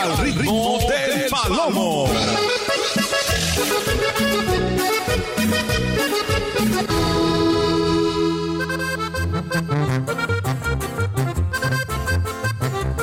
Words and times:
al 0.00 0.16
ritmo 0.16 0.78
del 0.78 1.28
palomo. 1.30 2.06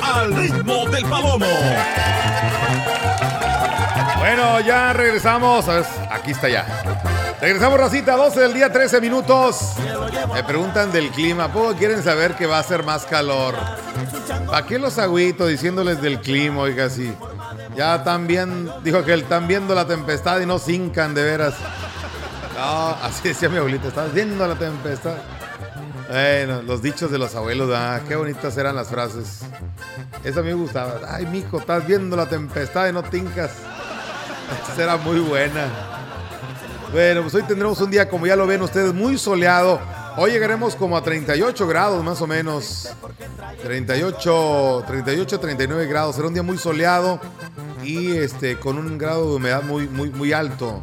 Al 0.02 0.36
ritmo 0.36 0.86
del 0.88 1.06
palomo. 1.06 1.46
Bueno, 4.18 4.60
ya 4.62 4.94
regresamos. 4.94 5.66
Aquí 6.10 6.32
está 6.32 6.50
ya. 6.50 6.66
Regresamos, 7.40 7.80
Racita, 7.80 8.16
12 8.16 8.40
del 8.40 8.54
día, 8.56 8.72
13 8.72 9.00
minutos. 9.02 9.74
Me 10.34 10.44
preguntan 10.44 10.92
del 10.92 11.12
clima. 11.12 11.52
¿Poco 11.54 11.76
quieren 11.76 12.04
saber 12.04 12.36
que 12.36 12.48
va 12.48 12.58
a 12.58 12.64
ser 12.64 12.84
más 12.84 13.06
calor? 13.06 13.54
¿Para 14.48 14.66
qué 14.66 14.80
los 14.80 14.98
agüito 14.98 15.46
diciéndoles 15.46 16.02
del 16.02 16.20
clima, 16.22 16.62
oiga, 16.62 16.90
sí? 16.90 17.14
Ya 17.76 18.04
también, 18.04 18.70
dijo 18.84 19.04
que 19.04 19.14
están 19.14 19.48
viendo 19.48 19.76
la 19.76 19.86
tempestad 19.86 20.40
y 20.40 20.46
no 20.46 20.58
cincan, 20.58 21.14
de 21.14 21.24
veras. 21.24 21.54
No, 22.56 22.90
así 23.04 23.28
decía 23.28 23.50
mi 23.50 23.58
abuelita, 23.58 23.90
estás 23.90 24.14
viendo 24.14 24.48
la 24.48 24.56
tempestad. 24.56 25.16
Bueno, 26.10 26.62
los 26.62 26.82
dichos 26.82 27.12
de 27.12 27.18
los 27.18 27.36
abuelos, 27.36 27.70
ah, 27.76 28.00
qué 28.08 28.16
bonitas 28.16 28.58
eran 28.58 28.76
las 28.76 28.88
frases. 28.88 29.42
Eso 30.24 30.40
a 30.40 30.44
mí 30.44 30.50
me 30.50 30.56
gustaba. 30.56 31.02
Ay, 31.10 31.26
mijo, 31.26 31.60
estás 31.60 31.86
viendo 31.86 32.16
la 32.16 32.28
tempestad 32.28 32.88
y 32.88 32.94
no 32.94 33.04
tincas. 33.04 33.52
Esa 34.72 34.84
era 34.84 34.98
muy 34.98 35.20
buena. 35.20 35.68
Bueno, 36.94 37.22
pues 37.22 37.36
hoy 37.36 37.44
tendremos 37.44 37.80
un 37.82 37.92
día, 37.92 38.08
como 38.08 38.26
ya 38.26 38.38
lo 38.38 38.48
ven 38.48 38.62
ustedes, 38.62 38.94
muy 38.94 39.18
soleado. 39.18 39.80
Hoy 40.20 40.32
llegaremos 40.32 40.76
como 40.76 40.98
a 40.98 41.04
38 41.04 41.68
grados 41.68 42.04
más 42.04 42.20
o 42.22 42.28
menos. 42.28 42.90
38, 43.64 44.84
38, 44.88 45.40
39 45.40 45.86
grados. 45.86 46.16
Será 46.16 46.28
un 46.28 46.34
día 46.34 46.42
muy 46.42 46.58
soleado 46.58 47.20
y 47.84 48.18
este 48.18 48.58
con 48.58 48.80
un 48.80 48.98
grado 48.98 49.30
de 49.30 49.36
humedad 49.36 49.62
muy, 49.62 49.88
muy, 49.88 50.10
muy 50.10 50.34
alto. 50.34 50.82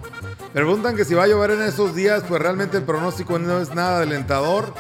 Me 0.54 0.60
preguntan 0.60 0.94
que 0.94 1.04
si 1.04 1.14
va 1.14 1.24
a 1.24 1.26
llover 1.26 1.50
en 1.50 1.62
esos 1.62 1.96
días, 1.96 2.22
pues 2.28 2.41
realmente 2.41 2.76
el 2.76 2.84
pronóstico 2.84 3.41
no 3.41 3.58
es 3.58 3.74
nada 3.74 4.02
alentador. 4.02 4.72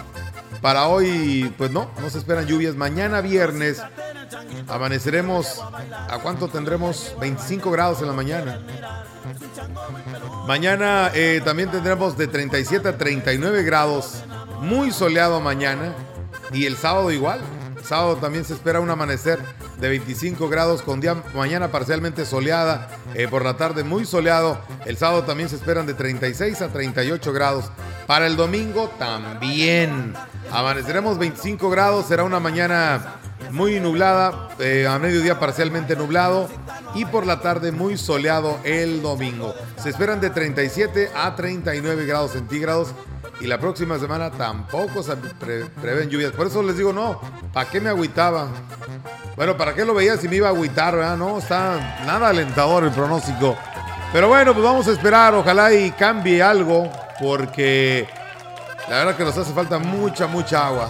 Para 0.60 0.86
hoy, 0.86 1.52
pues 1.58 1.72
no, 1.72 1.90
no 2.00 2.08
se 2.08 2.18
esperan 2.18 2.46
lluvias. 2.46 2.76
Mañana 2.76 3.20
viernes 3.20 3.82
amaneceremos, 4.68 5.60
¿a 6.08 6.18
cuánto 6.22 6.46
tendremos? 6.46 7.14
25 7.20 7.72
grados 7.72 8.00
en 8.00 8.06
la 8.06 8.12
mañana. 8.12 8.60
Mañana 10.46 11.10
eh, 11.14 11.40
también 11.44 11.70
tendremos 11.70 12.16
de 12.16 12.26
37 12.26 12.88
a 12.88 12.98
39 12.98 13.62
grados, 13.62 14.22
muy 14.64 14.90
soleado 14.90 15.40
mañana. 15.40 15.94
Y 16.52 16.66
el 16.66 16.76
sábado 16.76 17.10
igual. 17.12 17.40
Sábado 17.84 18.16
también 18.16 18.44
se 18.46 18.54
espera 18.54 18.80
un 18.80 18.88
amanecer 18.88 19.38
de 19.78 19.88
25 19.90 20.48
grados 20.48 20.80
con 20.80 21.00
día 21.00 21.22
mañana 21.34 21.70
parcialmente 21.70 22.24
soleada, 22.24 22.88
eh, 23.14 23.28
por 23.28 23.44
la 23.44 23.58
tarde 23.58 23.84
muy 23.84 24.06
soleado. 24.06 24.58
El 24.86 24.96
sábado 24.96 25.24
también 25.24 25.50
se 25.50 25.56
esperan 25.56 25.84
de 25.84 25.92
36 25.92 26.62
a 26.62 26.68
38 26.68 27.32
grados. 27.34 27.70
Para 28.06 28.26
el 28.26 28.36
domingo 28.36 28.90
también. 28.98 30.14
Amaneceremos 30.50 31.18
25 31.18 31.68
grados, 31.68 32.06
será 32.06 32.24
una 32.24 32.40
mañana 32.40 33.16
muy 33.50 33.78
nublada, 33.80 34.48
eh, 34.58 34.86
a 34.88 34.98
mediodía 34.98 35.38
parcialmente 35.38 35.94
nublado 35.96 36.48
y 36.94 37.04
por 37.04 37.26
la 37.26 37.40
tarde 37.40 37.70
muy 37.70 37.98
soleado 37.98 38.58
el 38.64 39.02
domingo. 39.02 39.54
Se 39.76 39.90
esperan 39.90 40.20
de 40.20 40.30
37 40.30 41.10
a 41.14 41.34
39 41.34 42.06
grados 42.06 42.32
centígrados 42.32 42.94
y 43.44 43.46
la 43.46 43.58
próxima 43.58 43.98
semana 43.98 44.30
tampoco 44.30 45.02
se 45.02 45.14
pre- 45.16 45.66
prevén 45.66 46.08
lluvias. 46.08 46.32
Por 46.32 46.46
eso 46.46 46.62
les 46.62 46.78
digo, 46.78 46.94
no, 46.94 47.20
¿para 47.52 47.68
qué 47.68 47.78
me 47.78 47.90
agüitaba? 47.90 48.48
Bueno, 49.36 49.54
¿para 49.54 49.74
qué 49.74 49.84
lo 49.84 49.92
veía 49.92 50.16
si 50.16 50.28
me 50.28 50.36
iba 50.36 50.46
a 50.48 50.50
agüitar, 50.50 50.96
verdad? 50.96 51.18
No, 51.18 51.36
está 51.38 52.00
nada 52.06 52.30
alentador 52.30 52.84
el 52.84 52.90
pronóstico. 52.90 53.54
Pero 54.14 54.28
bueno, 54.28 54.54
pues 54.54 54.64
vamos 54.64 54.88
a 54.88 54.92
esperar, 54.92 55.34
ojalá 55.34 55.74
y 55.74 55.90
cambie 55.90 56.42
algo, 56.42 56.90
porque 57.20 58.08
la 58.88 58.96
verdad 58.96 59.16
que 59.16 59.24
nos 59.24 59.36
hace 59.36 59.52
falta 59.52 59.78
mucha, 59.78 60.26
mucha 60.26 60.66
agua. 60.66 60.88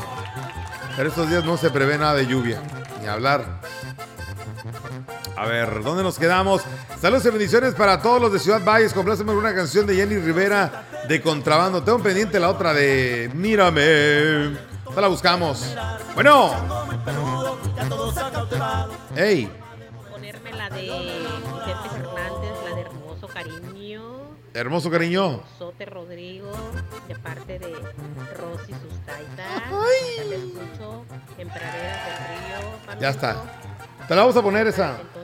Pero 0.96 1.08
estos 1.08 1.28
días 1.28 1.44
no 1.44 1.56
se 1.56 1.70
prevé 1.70 1.98
nada 1.98 2.14
de 2.14 2.26
lluvia, 2.28 2.60
ni 3.00 3.08
hablar. 3.08 3.44
A 5.36 5.46
ver, 5.46 5.82
¿dónde 5.82 6.02
nos 6.02 6.18
quedamos? 6.18 6.62
Saludos 7.00 7.26
y 7.26 7.30
bendiciones 7.30 7.74
para 7.74 8.00
todos 8.00 8.20
los 8.20 8.32
de 8.32 8.38
Ciudad 8.38 8.64
Valles. 8.64 8.92
Compláceme 8.92 9.32
una 9.32 9.54
canción 9.54 9.86
de 9.86 9.96
Jenny 9.96 10.16
Rivera 10.18 10.86
de 11.08 11.20
contrabando. 11.20 11.82
Tengo 11.82 11.98
pendiente 12.00 12.38
la 12.38 12.50
otra 12.50 12.72
de 12.72 13.30
Mírame. 13.34 14.52
Ya 14.94 15.00
la 15.00 15.08
buscamos. 15.08 15.74
Bueno. 16.14 16.52
Hey, 19.16 19.50
Ponerme 20.10 20.52
la 20.52 20.70
de 20.70 20.82
Vicente 20.82 21.88
Fernández, 21.90 22.52
la 22.68 22.76
de 22.76 22.80
Hermoso 22.82 23.28
Cariño, 23.28 24.02
hermoso 24.54 24.90
cariño. 24.90 25.42
Sote 25.58 25.84
Rodrigo, 25.84 26.52
de 27.08 27.14
parte 27.16 27.58
de 27.58 27.72
Rosy 28.36 28.72
Sustaita. 28.72 29.70
Ya 30.16 30.22
te 30.28 30.36
escucho 30.36 31.04
en 31.38 31.48
Praderas 31.48 32.06
del 32.06 32.16
Río. 32.28 33.00
Ya 33.00 33.08
está. 33.10 33.36
Te 34.06 34.14
la 34.14 34.20
vamos 34.20 34.36
a 34.36 34.42
poner 34.42 34.66
esa. 34.66 34.98
Entonces 35.00 35.23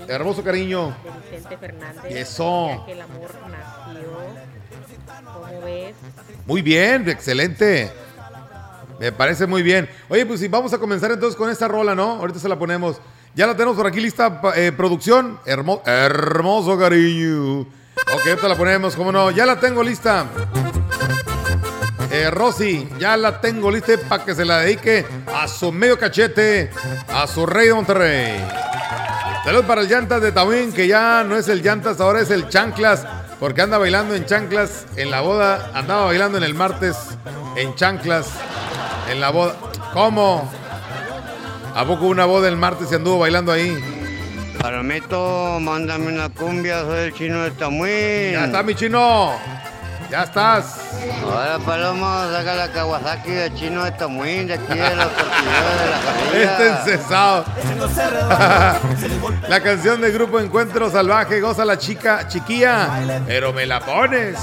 Cariño. 0.00 0.14
Hermoso 0.14 0.42
cariño. 0.44 0.96
De 1.04 1.36
Vicente 1.36 1.56
Fernández. 1.58 2.04
Eso. 2.08 2.68
Ya 2.78 2.86
que 2.86 2.92
el 2.92 3.00
amor 3.00 3.30
nació. 3.50 4.10
¿Cómo 5.32 5.60
ves? 5.64 5.94
Muy 6.46 6.62
bien, 6.62 7.08
excelente. 7.08 7.90
Me 8.98 9.12
parece 9.12 9.46
muy 9.46 9.62
bien. 9.62 9.88
Oye, 10.08 10.26
pues 10.26 10.40
sí, 10.40 10.48
vamos 10.48 10.72
a 10.74 10.78
comenzar 10.78 11.10
entonces 11.10 11.36
con 11.36 11.48
esta 11.50 11.66
rola, 11.68 11.94
¿no? 11.94 12.12
Ahorita 12.16 12.38
se 12.38 12.48
la 12.48 12.58
ponemos. 12.58 13.00
Ya 13.34 13.46
la 13.46 13.54
tenemos 13.54 13.76
por 13.76 13.86
aquí 13.86 14.00
lista, 14.00 14.40
eh, 14.56 14.72
producción. 14.72 15.38
Hermo- 15.46 15.82
hermoso 15.86 16.78
cariño. 16.78 17.60
Ok, 17.60 18.26
ahorita 18.28 18.48
la 18.48 18.56
ponemos, 18.56 18.96
¿cómo 18.96 19.12
no? 19.12 19.30
Ya 19.30 19.46
la 19.46 19.58
tengo 19.60 19.82
lista. 19.82 20.26
Eh, 22.10 22.28
Rosy, 22.30 22.88
ya 22.98 23.16
la 23.16 23.40
tengo 23.40 23.70
lista 23.70 23.92
para 24.08 24.24
que 24.24 24.34
se 24.34 24.44
la 24.44 24.58
dedique 24.58 25.06
a 25.32 25.46
su 25.46 25.70
medio 25.70 25.96
cachete, 25.98 26.70
a 27.08 27.26
su 27.28 27.46
rey 27.46 27.68
de 27.68 27.74
Monterrey. 27.74 28.44
Saludos 29.44 29.64
para 29.64 29.80
el 29.80 29.88
Llantas 29.88 30.20
de 30.20 30.32
Tahuín, 30.32 30.70
que 30.70 30.86
ya 30.86 31.24
no 31.24 31.34
es 31.36 31.48
el 31.48 31.62
Llantas, 31.62 31.98
ahora 32.00 32.20
es 32.20 32.30
el 32.30 32.48
Chanclas, 32.50 33.06
porque 33.38 33.62
anda 33.62 33.78
bailando 33.78 34.14
en 34.14 34.26
Chanclas 34.26 34.84
en 34.96 35.10
la 35.10 35.22
boda. 35.22 35.70
Andaba 35.72 36.04
bailando 36.04 36.36
en 36.36 36.44
el 36.44 36.54
martes 36.54 36.96
en 37.56 37.74
Chanclas 37.74 38.28
en 39.10 39.18
la 39.18 39.30
boda. 39.30 39.56
¿Cómo? 39.94 40.50
¿A 41.74 41.84
poco 41.86 42.06
una 42.06 42.26
boda 42.26 42.48
el 42.48 42.56
martes 42.56 42.92
y 42.92 42.96
anduvo 42.96 43.20
bailando 43.20 43.50
ahí? 43.50 43.82
Palomito, 44.60 45.58
mándame 45.58 46.08
una 46.08 46.28
cumbia, 46.28 46.82
soy 46.82 46.98
el 47.06 47.14
chino 47.14 47.42
de 47.42 47.50
Tamuín. 47.52 48.32
Ya 48.32 48.44
está 48.44 48.62
mi 48.62 48.74
chino. 48.74 49.32
Ya 50.10 50.24
estás. 50.24 50.74
Ahora, 51.22 51.58
Palomo, 51.60 52.04
saca 52.32 52.56
la 52.56 52.72
Kawasaki 52.72 53.30
del 53.30 53.54
chino 53.54 53.84
de 53.84 53.92
Tamuín, 53.92 54.48
de 54.48 54.54
aquí 54.54 54.74
de 54.74 54.96
los 54.96 55.06
tortilleros 55.06 55.78
de 55.78 55.90
la 55.90 56.00
carrera. 56.04 56.52
Este 56.52 56.92
encesado. 56.92 57.44
la 59.48 59.60
canción 59.60 60.00
del 60.00 60.12
grupo 60.12 60.40
Encuentro 60.40 60.90
Salvaje, 60.90 61.40
goza 61.40 61.64
la 61.64 61.78
chica 61.78 62.26
chiquilla, 62.26 63.22
pero 63.24 63.52
me 63.52 63.66
la 63.66 63.78
pones. 63.78 64.36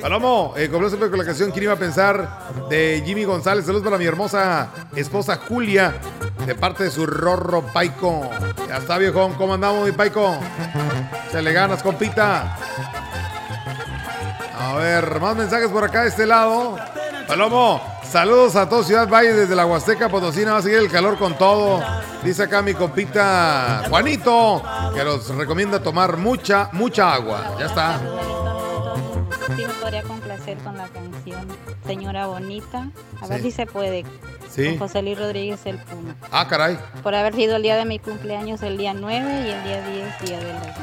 Palomo, 0.00 0.54
eh, 0.56 0.70
con 0.70 0.82
la 0.82 1.24
canción 1.24 1.50
¿Quién 1.50 1.64
iba 1.64 1.74
a 1.74 1.76
pensar? 1.76 2.26
de 2.70 3.02
Jimmy 3.04 3.24
González. 3.24 3.66
Saludos 3.66 3.84
para 3.84 3.98
mi 3.98 4.06
hermosa 4.06 4.68
esposa 4.96 5.38
Julia, 5.48 5.94
de 6.46 6.54
parte 6.54 6.84
de 6.84 6.90
su 6.90 7.04
Rorro 7.04 7.62
Paico. 7.74 8.30
Ya 8.68 8.78
está, 8.78 8.96
viejón. 8.96 9.34
¿Cómo 9.34 9.52
andamos, 9.52 9.84
mi 9.84 9.92
Paico? 9.92 10.34
Se 11.30 11.42
le 11.42 11.52
ganas, 11.52 11.82
compita. 11.82 12.56
A 14.58 14.74
ver, 14.76 15.20
más 15.20 15.36
mensajes 15.36 15.68
por 15.68 15.84
acá 15.84 16.02
de 16.02 16.08
este 16.08 16.26
lado. 16.26 16.76
Palomo, 17.26 17.80
saludos 18.10 18.54
a 18.56 18.68
toda 18.68 18.84
Ciudad 18.84 19.08
Valle 19.08 19.32
desde 19.32 19.54
la 19.56 19.66
Huasteca 19.66 20.08
Potosina. 20.08 20.52
Va 20.52 20.58
a 20.58 20.62
seguir 20.62 20.78
el 20.78 20.90
calor 20.90 21.18
con 21.18 21.36
todo. 21.36 21.82
Dice 22.22 22.44
acá 22.44 22.62
mi 22.62 22.74
compita 22.74 23.82
Juanito 23.88 24.62
que 24.94 25.04
nos 25.04 25.28
recomienda 25.34 25.82
tomar 25.82 26.16
mucha, 26.16 26.68
mucha 26.72 27.12
agua. 27.14 27.56
Ya 27.58 27.66
está. 27.66 28.00
Sí, 29.56 29.64
me 29.66 29.74
podría 29.74 30.02
complacer 30.04 30.56
con 30.58 30.76
la 30.78 30.88
canción 30.88 31.46
Señora 31.86 32.26
Bonita. 32.26 32.88
A 33.20 33.26
ver 33.26 33.38
Sí. 33.42 33.50
si 33.50 33.56
se 33.56 33.66
puede. 33.66 34.04
Sí. 34.50 34.70
Con 34.70 34.86
José 34.88 35.02
Luis 35.02 35.18
Rodríguez 35.18 35.60
el 35.66 35.78
Puma. 35.78 36.14
Ah, 36.30 36.46
caray. 36.48 36.78
Por 37.02 37.14
haber 37.14 37.34
sido 37.34 37.56
el 37.56 37.62
día 37.62 37.76
de 37.76 37.84
mi 37.84 37.98
cumpleaños 37.98 38.62
el 38.62 38.78
día 38.78 38.94
9 38.94 39.44
y 39.46 39.50
el 39.50 39.64
día 39.64 39.80
10, 39.88 40.20
día 40.20 40.38
de 40.38 40.52
madres. 40.54 40.74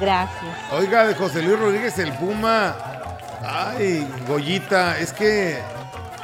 Gracias. 0.00 0.56
Oiga, 0.72 1.04
de 1.06 1.14
José 1.16 1.42
Luis 1.42 1.58
Rodríguez 1.58 1.98
el 1.98 2.12
Puma. 2.12 2.76
Ay, 3.44 4.06
Goyita, 4.26 4.98
es 4.98 5.12
que 5.12 5.58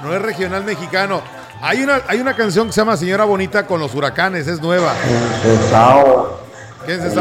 no 0.02 0.14
es 0.14 0.22
regional 0.22 0.64
mexicano. 0.64 1.22
Hay 1.61 1.82
una, 1.82 2.02
hay 2.08 2.20
una 2.20 2.34
canción 2.34 2.66
que 2.66 2.72
se 2.72 2.81
llama 2.81 2.96
Señora 2.96 3.25
Bonita 3.25 3.66
con 3.66 3.81
los 3.81 3.94
huracanes, 3.94 4.46
es 4.46 4.61
nueva. 4.61 4.93
Cesao, 5.43 6.40
¿Quién 6.84 7.00
es 7.00 7.14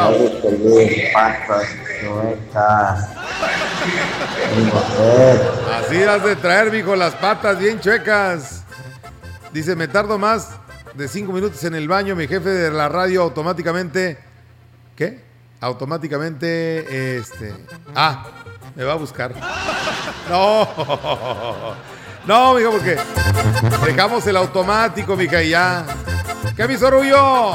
mujer, 4.66 5.42
Así 5.72 6.04
has 6.04 6.24
de 6.24 6.36
traer, 6.36 6.72
mijo, 6.72 6.96
las 6.96 7.14
patas 7.16 7.60
bien 7.60 7.80
chuecas. 7.80 8.64
Dice, 9.54 9.76
me 9.76 9.88
tardo 9.88 10.18
más 10.18 10.50
de 10.96 11.08
cinco 11.08 11.32
minutos 11.32 11.64
en 11.64 11.76
el 11.76 11.88
baño, 11.88 12.16
mi 12.16 12.28
jefe 12.28 12.50
de 12.50 12.72
la 12.72 12.90
radio 12.90 13.22
automáticamente. 13.22 14.18
¿Qué? 14.96 15.33
Automáticamente. 15.64 17.18
Este. 17.18 17.54
Ah, 17.96 18.26
me 18.76 18.84
va 18.84 18.94
a 18.94 18.98
buscar. 18.98 19.34
No. 20.30 20.68
No, 22.26 22.54
mija, 22.54 22.70
porque 22.72 22.98
dejamos 23.86 24.26
el 24.28 24.38
automático, 24.38 25.18
mija, 25.18 25.44
y 25.44 25.50
ya. 25.50 25.84
¿Qué 26.56 26.66
mi 26.70 26.78
sorullo? 26.78 27.52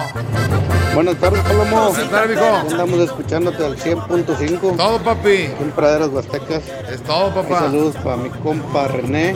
Buenas 0.94 1.16
tardes, 1.16 1.40
Palomo. 1.43 1.88
Buenas 1.88 2.10
tardes, 2.10 2.37
mijo. 2.37 2.55
Andamos 2.70 2.99
escuchándote 3.00 3.64
al 3.64 3.78
100.5 3.78 4.76
Todo, 4.76 4.99
papi. 4.99 5.44
en 5.58 5.70
Praderas 5.70 6.08
Huastecas. 6.08 6.62
Es 6.93 7.02
todo, 7.02 7.28
Y 7.28 7.32
papá. 7.43 7.61
saludos 7.61 7.96
para 8.04 8.16
mi 8.19 8.28
compa 8.28 8.88
René, 8.88 9.34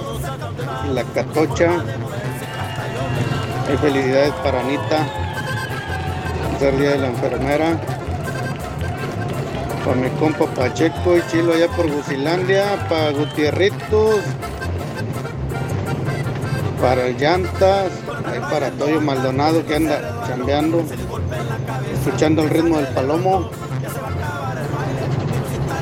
la 0.92 1.02
Catocha. 1.04 1.70
Y 3.72 3.76
felicidades 3.78 4.34
para 4.44 4.60
Anita. 4.60 5.06
Es 6.56 6.62
el 6.62 6.78
día 6.78 6.90
de 6.90 6.98
la 6.98 7.06
enfermera. 7.06 7.80
Para 9.84 9.96
mi 9.96 10.08
compa 10.10 10.46
Pacheco 10.46 11.16
y 11.16 11.22
Chilo 11.30 11.54
allá 11.54 11.68
por 11.68 11.90
Gusilandia. 11.90 12.86
Para 12.88 13.10
Gutierritos. 13.10 14.20
Para 16.80 17.06
el 17.06 17.16
Llantas. 17.16 17.90
Ahí 18.26 18.40
para 18.40 18.70
Toyo 18.70 19.00
Maldonado 19.00 19.64
que 19.66 19.74
anda 19.76 20.24
chambeando. 20.26 20.84
Escuchando 21.94 22.42
el 22.42 22.50
ritmo 22.50 22.76
del 22.78 22.88
palomo. 22.88 23.50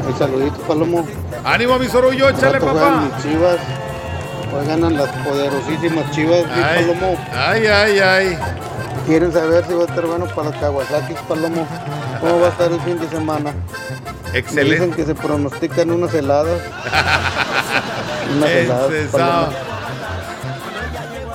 Un 0.06 0.18
saludito, 0.18 0.56
Palomo. 0.62 1.06
Ánimo, 1.44 1.78
mi 1.78 1.86
sorullo, 1.86 2.28
échale, 2.30 2.58
papá. 2.58 3.02
mis 3.02 3.22
chivas. 3.22 3.56
Hoy 4.52 4.66
ganan 4.66 4.96
las 4.96 5.08
poderosísimas 5.24 6.10
chivas 6.10 6.44
Ay, 6.52 6.84
Palomo. 6.84 7.16
ay, 7.32 7.66
ay, 7.66 7.98
ay. 8.00 8.38
Quieren 9.06 9.32
saber 9.32 9.64
si 9.66 9.74
va 9.74 9.82
a 9.82 9.86
estar 9.86 10.06
bueno 10.06 10.26
para 10.26 10.50
los 10.50 10.60
Kawasaki, 10.60 11.14
Palomo. 11.28 11.66
¿Cómo 12.20 12.40
va 12.40 12.46
a 12.46 12.50
estar 12.50 12.70
el 12.70 12.80
fin 12.80 12.98
de 12.98 13.08
semana? 13.08 13.52
Me 13.52 13.56
dicen 14.32 14.34
Excelente. 14.34 14.96
que 14.96 15.04
se 15.04 15.14
pronostican 15.14 15.90
unas 15.90 16.14
heladas. 16.14 16.60
unas 18.36 18.50
heladas, 18.50 18.90
Palomo. 19.10 19.52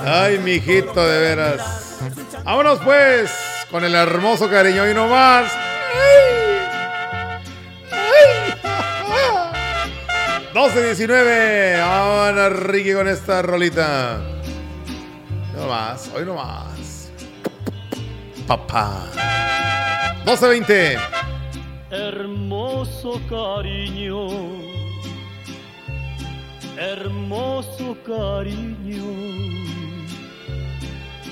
Ay, 0.04 0.38
mijito, 0.38 1.06
de 1.06 1.20
veras. 1.20 1.98
Vámonos 2.44 2.78
pues 2.84 3.30
con 3.70 3.84
el 3.84 3.94
hermoso 3.94 4.48
cariño 4.48 4.88
y 4.88 4.94
no 4.94 5.08
más. 5.08 5.52
Ay. 5.94 6.60
Ay. 7.90 8.54
12-19. 10.54 11.80
Vámonos, 11.80 12.52
Ricky, 12.60 12.94
con 12.94 13.08
esta 13.08 13.42
rolita. 13.42 14.20
No 15.56 15.66
más, 15.66 16.10
hoy 16.14 16.24
no 16.24 16.34
más. 16.34 16.75
Papá. 18.46 19.10
12-20. 20.24 20.98
Hermoso 21.90 23.20
cariño, 23.28 24.26
hermoso 26.76 27.96
cariño, 28.04 29.04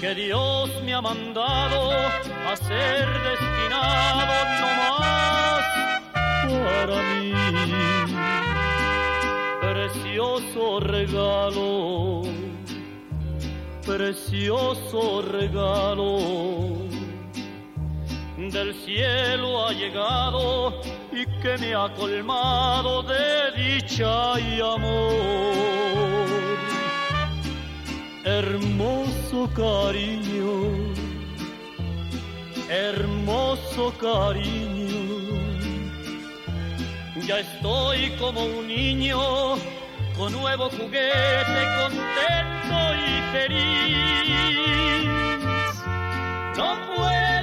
que 0.01 0.15
Dios 0.15 0.71
me 0.85 0.95
ha 0.95 1.01
mandado 1.01 1.91
a 1.91 2.57
ser 2.57 3.07
destinado 3.31 4.35
no 4.61 4.69
más 4.81 5.65
para 6.53 7.03
mí. 7.11 7.33
Precioso 9.61 10.79
regalo, 10.79 12.23
precioso 13.85 15.23
regalo 15.23 16.95
del 18.50 18.75
cielo 18.75 19.67
ha 19.67 19.73
llegado 19.73 20.81
y 21.12 21.25
que 21.41 21.56
me 21.58 21.75
ha 21.75 21.88
colmado 21.94 23.02
de 23.02 23.52
dicha 23.56 24.38
y 24.41 24.61
amor. 24.61 26.25
Hermoso 28.25 29.50
cariño, 29.55 30.94
hermoso 32.69 33.93
cariño, 33.99 34.99
ya 37.26 37.41
estoy 37.41 38.11
como 38.19 38.44
un 38.44 38.67
niño 38.67 39.56
con 40.17 40.32
nuevo 40.32 40.70
juguete, 40.70 41.61
contento 41.79 42.94
y 42.94 43.32
feliz 43.32 43.85
no 46.56 46.76
puedo 46.94 47.34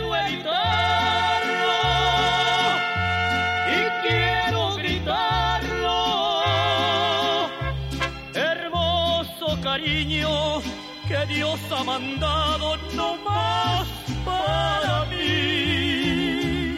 Dios 11.34 11.60
ha 11.72 11.84
mandado 11.84 12.78
no 12.94 13.16
más 13.24 13.88
para 14.26 15.06
mí. 15.06 16.78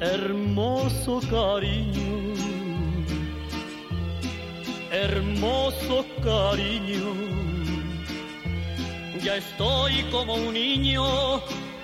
Hermoso 0.00 1.20
cariño, 1.30 1.93
hermoso 5.14 6.04
cariño, 6.24 7.14
ya 9.22 9.36
estoy 9.36 10.02
como 10.10 10.34
un 10.34 10.52
niño 10.52 11.40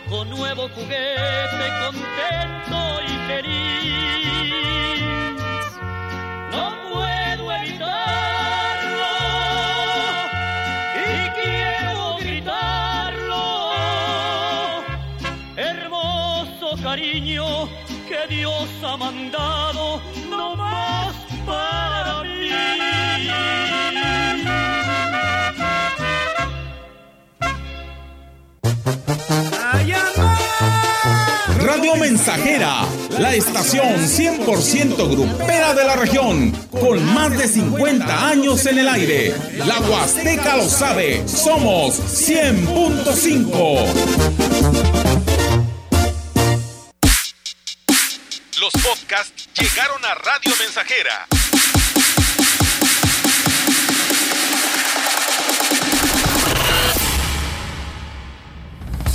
con 0.08 0.28
nuevo 0.30 0.68
juguete, 0.74 1.66
contento 1.84 2.80
y 3.06 3.14
feliz. 3.28 5.02
No 6.50 6.64
puedo 6.92 7.52
evitarlo 7.52 9.12
y 11.06 11.10
quiero 11.40 12.16
gritarlo. 12.18 13.44
Hermoso 15.56 16.68
cariño 16.82 17.68
que 18.08 18.34
Dios 18.34 18.68
ha 18.82 18.96
mandado 18.96 20.00
Mensajera, 32.20 32.86
la 33.18 33.34
estación 33.34 33.96
100% 33.96 35.10
grupera 35.10 35.72
de 35.72 35.84
la 35.84 35.96
región, 35.96 36.52
con 36.70 37.02
más 37.14 37.30
de 37.30 37.48
50 37.48 38.28
años 38.28 38.66
en 38.66 38.78
el 38.78 38.86
aire. 38.90 39.34
La 39.64 39.80
Huasteca 39.80 40.58
lo 40.58 40.68
sabe, 40.68 41.26
somos 41.26 41.98
100.5. 41.98 43.86
Los 48.60 48.72
podcasts 48.84 49.48
llegaron 49.58 50.04
a 50.04 50.14
Radio 50.16 50.52
Mensajera. 50.60 51.26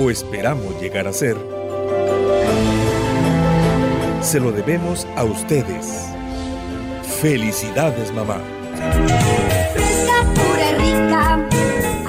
o 0.00 0.10
esperamos 0.10 0.80
llegar 0.80 1.06
a 1.06 1.12
ser, 1.12 1.36
se 4.22 4.40
lo 4.40 4.50
debemos 4.50 5.06
a 5.16 5.24
ustedes. 5.24 6.06
Felicidades, 7.20 8.10
mamá. 8.12 8.38
Fresca, 9.74 10.24
pura, 10.34 10.72
rica, 10.78 11.48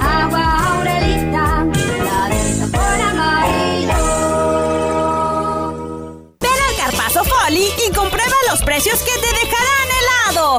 agua 0.00 0.74
aurelita, 0.74 1.66
la 2.04 2.28
de 2.30 2.42
sabor 2.54 3.00
amarillo. 3.10 4.02
Ven 6.40 6.60
al 6.68 6.76
Carpazo 6.76 7.24
Foli 7.24 7.68
y 7.86 7.92
comprueba 7.92 8.36
los 8.50 8.62
precios 8.62 9.00
que 9.00 9.12
te 9.20 9.26
dejarán 9.26 9.91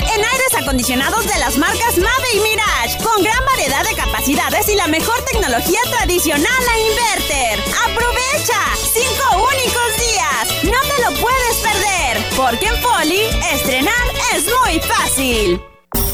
en 0.02 0.26
aires 0.26 0.54
acondicionados 0.60 1.26
de 1.28 1.38
las 1.40 1.58
marcas 1.58 1.98
Mave 1.98 2.28
y 2.34 2.40
Mirage, 2.40 2.98
con 3.04 3.24
gran 3.24 3.46
variedad 3.46 3.84
de 3.88 3.96
capacidades 3.96 4.68
y 4.70 4.76
la 4.76 4.88
mejor 4.88 5.24
tecnología 5.26 5.80
tradicional 5.92 6.64
a 6.72 6.80
inverter. 6.80 7.60
¡Aprovecha! 7.86 8.60
¡Cinco 8.92 9.48
únicos 9.52 9.90
días! 10.00 10.64
¡No 10.64 10.80
te 10.82 11.02
lo 11.04 11.22
puedes 11.22 11.58
perder! 11.58 12.26
Porque 12.36 12.68
en 12.68 12.82
Poli, 12.82 13.22
estrenar 13.54 13.94
es 14.34 14.46
muy 14.46 14.80
fácil. 14.80 15.62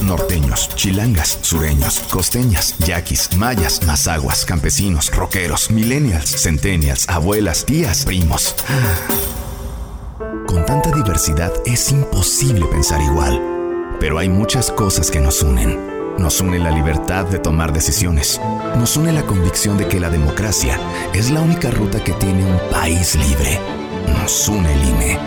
Norteños, 0.02 0.70
chilangas, 0.76 1.38
sureños, 1.42 2.00
costeñas, 2.10 2.76
yaquis, 2.80 3.34
mayas, 3.38 3.84
mazaguas, 3.84 4.44
campesinos, 4.44 5.10
roqueros, 5.16 5.70
millennials, 5.70 6.42
centennials, 6.42 7.08
abuelas, 7.08 7.66
tías, 7.66 8.04
primos. 8.04 8.56
Con 10.48 10.66
tanta 10.66 10.92
diversidad 10.92 11.54
es 11.66 11.92
imposible 11.92 12.66
pensar 12.66 13.00
igual. 13.02 13.59
Pero 14.00 14.18
hay 14.18 14.30
muchas 14.30 14.72
cosas 14.72 15.12
que 15.12 15.20
nos 15.20 15.44
unen. 15.44 15.78
Nos 16.18 16.40
une 16.40 16.58
la 16.58 16.72
libertad 16.72 17.26
de 17.26 17.38
tomar 17.38 17.74
decisiones. 17.74 18.40
Nos 18.78 18.96
une 18.96 19.12
la 19.12 19.24
convicción 19.24 19.78
de 19.78 19.88
que 19.88 20.00
la 20.00 20.10
democracia 20.10 20.80
es 21.14 21.30
la 21.32 21.42
única 21.42 21.70
ruta 21.70 22.02
que 22.02 22.14
tiene 22.14 22.46
un 22.46 22.60
país 22.72 23.16
libre. 23.16 23.60
Nos 24.08 24.48
une 24.48 24.74
el 24.74 24.84
INE. 24.84 25.20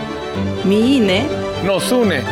Mi 0.65 0.97
INE 0.97 1.27
Nos 1.63 1.91
une. 1.91 2.23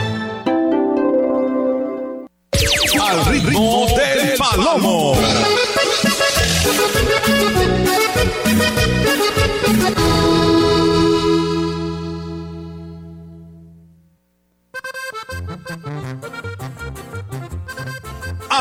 Al 3.00 3.25
ritmo 3.25 3.86
del 3.95 4.33
palomo. 4.38 5.15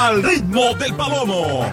Al 0.01 0.23
ritmo 0.23 0.73
del 0.75 0.95
palomo. 0.95 1.71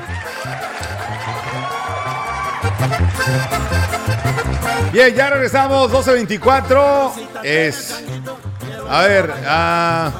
Bien, 4.91 5.15
ya 5.15 5.29
regresamos, 5.29 5.89
12.24. 5.89 7.11
Es. 7.43 8.03
A 8.89 9.01
ver, 9.03 9.33
ah, 9.47 10.11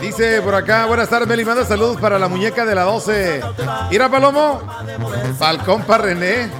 dice 0.00 0.40
por 0.40 0.54
acá, 0.54 0.86
buenas 0.86 1.10
tardes, 1.10 1.28
Meli, 1.28 1.44
manda 1.44 1.66
saludos 1.66 1.98
para 2.00 2.18
la 2.18 2.28
muñeca 2.28 2.64
de 2.64 2.74
la 2.74 2.84
12. 2.84 3.42
Ira 3.90 4.08
Palomo, 4.08 4.62
Falcón 5.38 5.82
para 5.82 6.04
René, 6.04 6.50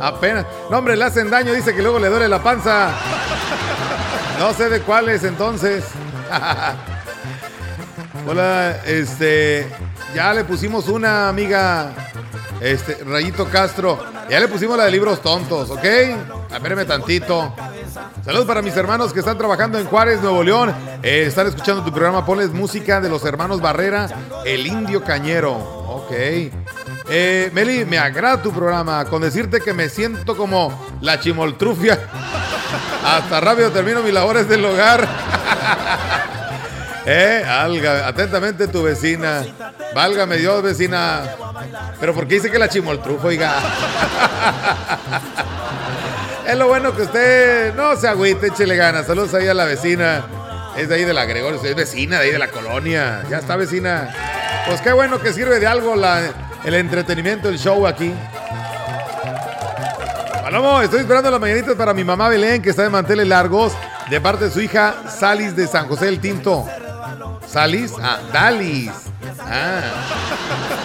apenas. 0.00 0.44
No, 0.70 0.78
hombre, 0.78 0.96
le 0.96 1.04
hacen 1.04 1.30
daño, 1.30 1.52
dice 1.52 1.72
que 1.72 1.82
luego 1.82 2.00
le 2.00 2.08
duele 2.08 2.28
la 2.28 2.42
panza. 2.42 2.90
No 4.40 4.52
sé 4.54 4.68
de 4.68 4.80
cuáles 4.80 5.22
entonces. 5.22 5.84
Hola, 8.26 8.80
este, 8.86 9.66
ya 10.14 10.32
le 10.32 10.44
pusimos 10.44 10.88
una 10.88 11.28
amiga, 11.28 11.92
este, 12.60 13.02
Rayito 13.04 13.46
Castro. 13.48 13.98
Ya 14.30 14.38
le 14.38 14.46
pusimos 14.48 14.76
la 14.76 14.84
de 14.84 14.92
libros 14.92 15.20
tontos, 15.20 15.70
¿ok? 15.70 15.84
Espérame 16.54 16.86
tantito. 16.86 17.52
Saludos 18.24 18.46
para 18.46 18.62
mis 18.62 18.76
hermanos 18.76 19.12
que 19.12 19.18
están 19.18 19.36
trabajando 19.36 19.78
en 19.78 19.86
Juárez, 19.86 20.20
Nuevo 20.22 20.44
León. 20.44 20.72
Eh, 21.02 21.24
están 21.26 21.48
escuchando 21.48 21.82
tu 21.82 21.92
programa. 21.92 22.24
Ponles 22.24 22.52
música 22.52 23.00
de 23.00 23.08
los 23.08 23.24
hermanos 23.24 23.60
Barrera, 23.60 24.08
El 24.44 24.66
Indio 24.66 25.02
Cañero. 25.02 25.52
Ok. 25.52 26.12
Eh, 26.12 27.50
Meli, 27.52 27.84
me 27.84 27.98
agrada 27.98 28.40
tu 28.40 28.52
programa. 28.52 29.04
Con 29.06 29.22
decirte 29.22 29.60
que 29.60 29.72
me 29.72 29.88
siento 29.88 30.36
como 30.36 30.72
la 31.00 31.18
chimoltrufia. 31.18 31.98
Hasta 33.04 33.40
rápido 33.40 33.70
termino 33.70 34.02
mis 34.02 34.14
labores 34.14 34.48
del 34.48 34.64
hogar. 34.64 35.08
Eh, 37.04 37.44
alga, 37.46 38.06
atentamente 38.06 38.68
tu 38.68 38.82
vecina. 38.82 39.44
Válgame 39.94 40.36
Dios, 40.36 40.62
vecina. 40.62 41.22
Pero 41.98 42.14
¿por 42.14 42.28
qué 42.28 42.36
dice 42.36 42.50
que 42.50 42.58
la 42.58 42.68
chimoltrufo, 42.68 43.28
oiga? 43.28 43.54
es 46.46 46.56
lo 46.56 46.68
bueno 46.68 46.94
que 46.94 47.02
usted 47.02 47.74
no 47.74 47.96
se 47.96 48.06
agüite, 48.06 48.48
échele 48.48 48.76
ganas. 48.76 49.06
Saludos 49.06 49.34
ahí 49.34 49.48
a 49.48 49.54
la 49.54 49.64
vecina. 49.64 50.24
Es 50.76 50.88
de 50.88 50.94
ahí 50.94 51.04
de 51.04 51.12
la 51.12 51.24
Gregorio, 51.24 51.60
es 51.62 51.76
vecina 51.76 52.18
de 52.18 52.26
ahí 52.26 52.32
de 52.32 52.38
la 52.38 52.48
colonia. 52.48 53.24
Ya 53.28 53.38
está 53.38 53.56
vecina. 53.56 54.14
Pues 54.66 54.80
qué 54.80 54.92
bueno 54.92 55.20
que 55.20 55.32
sirve 55.32 55.58
de 55.58 55.66
algo 55.66 55.96
la, 55.96 56.30
el 56.64 56.74
entretenimiento, 56.74 57.48
el 57.48 57.58
show 57.58 57.86
aquí. 57.86 58.14
Palomo, 60.42 60.80
estoy 60.80 61.00
esperando 61.00 61.30
las 61.30 61.40
mañanitas 61.40 61.74
para 61.74 61.92
mi 61.92 62.04
mamá 62.04 62.28
Belén, 62.28 62.62
que 62.62 62.70
está 62.70 62.82
de 62.82 62.90
manteles 62.90 63.26
largos, 63.26 63.72
de 64.08 64.20
parte 64.20 64.46
de 64.46 64.50
su 64.50 64.60
hija 64.60 64.94
Salis 65.08 65.56
de 65.56 65.66
San 65.66 65.88
José 65.88 66.06
del 66.06 66.20
Tinto. 66.20 66.66
¿Salis? 67.46 67.92
Ah, 68.00 68.20
Dalis. 68.32 68.90
Ah. 69.40 69.82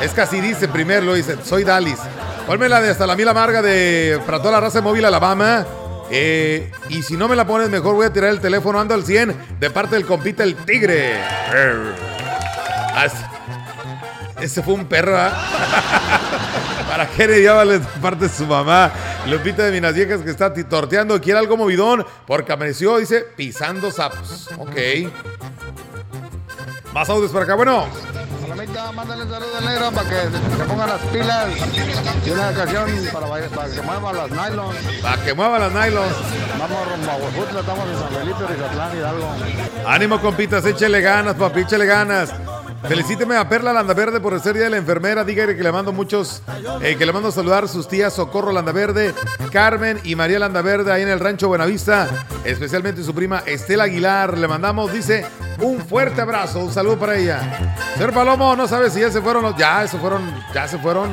Es 0.01 0.11
que 0.11 0.21
así 0.21 0.41
dice 0.41 0.67
primero, 0.67 1.05
lo 1.05 1.13
dice. 1.13 1.37
Soy 1.43 1.63
Dalis. 1.63 1.99
Ponme 2.45 2.69
la 2.69 2.81
de 2.81 2.91
hasta 2.91 3.05
la 3.05 3.15
mil 3.15 3.27
amarga 3.27 3.61
de 3.61 4.19
para 4.25 4.39
toda 4.39 4.53
la 4.53 4.59
raza 4.59 4.81
móvil 4.81 5.05
Alabama. 5.05 5.65
Eh, 6.09 6.71
y 6.89 7.03
si 7.03 7.17
no 7.17 7.27
me 7.27 7.35
la 7.35 7.45
pones, 7.45 7.69
mejor 7.69 7.95
voy 7.95 8.05
a 8.05 8.13
tirar 8.13 8.29
el 8.29 8.39
teléfono. 8.39 8.79
Ando 8.79 8.93
al 8.93 9.03
100 9.05 9.57
de 9.59 9.69
parte 9.69 9.95
del 9.95 10.05
compita 10.05 10.43
el 10.43 10.55
tigre. 10.55 11.19
Ese 14.39 14.61
fue 14.61 14.75
un 14.75 14.85
perro, 14.85 15.17
¿ah? 15.17 15.31
¿Para 16.89 17.07
qué 17.07 17.27
le 17.27 17.39
de 17.41 17.79
parte 18.01 18.27
de 18.27 18.29
su 18.29 18.45
mamá? 18.45 18.91
Lupita 19.27 19.63
de 19.63 19.71
Minas 19.71 19.93
Viejas 19.93 20.21
que 20.21 20.29
está 20.29 20.53
torteando. 20.53 21.19
Quiere 21.19 21.39
algo 21.39 21.57
movidón 21.57 22.05
porque 22.25 22.53
amaneció, 22.53 22.97
dice, 22.97 23.25
pisando 23.35 23.91
sapos. 23.91 24.49
Ok. 24.57 24.75
Más 26.97 27.07
audios 27.11 27.31
por 27.31 27.43
acá. 27.43 27.53
Bueno, 27.53 27.85
Palomita, 28.41 28.91
mándale 28.91 29.23
saludos 29.29 29.55
al 29.59 29.65
negro 29.65 29.91
para 29.91 30.09
que 30.09 30.15
se 30.15 30.63
pongan 30.63 30.89
las 30.89 31.01
pilas 31.01 31.45
y 32.25 32.29
una 32.31 32.51
canción 32.53 32.89
para, 33.13 33.27
bailar- 33.27 33.49
para 33.51 33.69
que 33.69 33.81
muevan 33.83 34.15
las 34.17 34.31
nylons. 34.31 34.75
para 35.03 35.23
que 35.23 35.33
muevan 35.35 35.61
las 35.61 35.71
nylons. 35.73 36.15
Vamos 36.57 36.89
rumbo 36.89 37.11
a 37.11 37.15
Huejutla, 37.17 37.59
estamos 37.59 37.87
en 37.87 37.99
San 37.99 38.09
Felipe, 38.09 38.47
Rizatlán, 38.47 38.97
Hidalgo. 38.97 39.29
Ánimo, 39.85 40.19
compitas, 40.21 40.65
échele 40.65 41.01
ganas, 41.01 41.35
papi, 41.35 41.59
échele 41.59 41.85
ganas. 41.85 42.33
Felicíteme 42.87 43.35
a 43.35 43.49
Perla 43.49 43.73
Landaverde 43.73 44.21
por 44.21 44.39
ser 44.39 44.53
día 44.53 44.63
de 44.63 44.69
la 44.69 44.77
enfermera. 44.77 45.23
Dígale 45.25 45.57
que 45.57 45.63
le 45.63 45.71
mando 45.71 45.91
muchos, 45.91 46.41
eh, 46.81 46.95
que 46.97 47.05
le 47.05 47.11
mando 47.11 47.29
a 47.29 47.31
saludar 47.31 47.67
sus 47.67 47.87
tías 47.87 48.13
Socorro 48.13 48.51
Landaverde, 48.51 49.13
Carmen 49.51 49.99
y 50.03 50.15
María 50.15 50.39
Landaverde 50.39 50.91
ahí 50.91 51.01
en 51.01 51.09
el 51.09 51.19
rancho 51.19 51.49
Buenavista. 51.49 52.07
Especialmente 52.45 53.03
su 53.03 53.13
prima 53.13 53.43
Estela 53.45 53.83
Aguilar. 53.83 54.37
Le 54.37 54.47
mandamos, 54.47 54.93
dice, 54.93 55.25
un 55.59 55.79
fuerte 55.79 56.21
abrazo, 56.21 56.59
un 56.59 56.71
saludo 56.71 56.97
para 56.97 57.17
ella. 57.17 57.75
Señor 57.95 58.13
Palomo, 58.13 58.55
no 58.55 58.67
sabe 58.67 58.89
si 58.89 59.01
ya 59.01 59.11
se 59.11 59.21
fueron 59.21 59.43
los. 59.43 59.57
Ya, 59.57 59.85
se 59.87 59.97
fueron, 59.97 60.21
ya 60.53 60.67
se 60.67 60.77
fueron. 60.77 61.09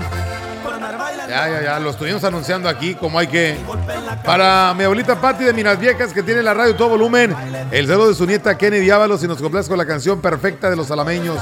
Ya, 1.28 1.49
ya, 1.49 1.62
ya, 1.62 1.81
lo 1.81 1.90
estuvimos 1.90 2.23
anunciando 2.25 2.69
aquí 2.69 2.95
como 2.95 3.19
hay 3.19 3.26
que. 3.26 3.57
Para 4.25 4.75
mi 4.75 4.85
abuelita 4.85 5.21
Patti 5.21 5.45
de 5.45 5.52
Minas 5.52 5.78
Viejas, 5.78 6.12
que 6.12 6.23
tiene 6.23 6.43
la 6.43 6.54
radio 6.54 6.75
todo 6.76 6.90
volumen, 6.90 7.35
el 7.71 7.87
saludo 7.87 8.09
de 8.09 8.14
su 8.14 8.26
nieta 8.26 8.57
Kennedy 8.57 8.90
Ábalos 8.90 9.23
y 9.25 9.28
nos 9.28 9.40
complace 9.40 9.69
con 9.69 9.78
la 9.78 9.87
canción 9.87 10.21
perfecta 10.21 10.69
de 10.71 10.76
los 10.76 10.90
alameños. 10.90 11.38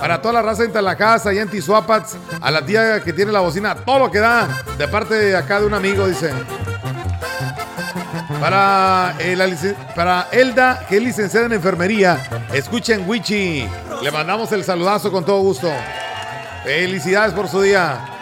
Para 0.00 0.20
toda 0.22 0.34
la 0.34 0.42
raza 0.42 0.64
en 0.64 0.72
Talajasa 0.72 1.32
y 1.32 1.38
en 1.38 1.48
Tizuapats, 1.48 2.16
a 2.40 2.50
la 2.50 2.64
tía 2.64 3.00
que 3.00 3.12
tiene 3.12 3.32
la 3.32 3.40
bocina, 3.40 3.74
todo 3.74 3.98
lo 3.98 4.10
que 4.10 4.18
da, 4.18 4.48
de 4.76 4.88
parte 4.88 5.14
de 5.14 5.36
acá 5.36 5.60
de 5.60 5.66
un 5.66 5.74
amigo, 5.74 6.06
dice. 6.06 6.32
Para, 8.40 9.14
eh, 9.18 9.74
para 9.94 10.28
Elda, 10.30 10.86
que 10.88 10.96
es 10.96 11.02
licenciada 11.02 11.46
en 11.46 11.52
enfermería, 11.52 12.18
escuchen 12.52 13.04
Wichi. 13.06 13.68
Le 14.02 14.10
mandamos 14.10 14.52
el 14.52 14.64
saludazo 14.64 15.10
con 15.10 15.24
todo 15.24 15.40
gusto. 15.40 15.70
Felicidades 16.64 17.34
por 17.34 17.48
su 17.48 17.62
día. 17.62 18.17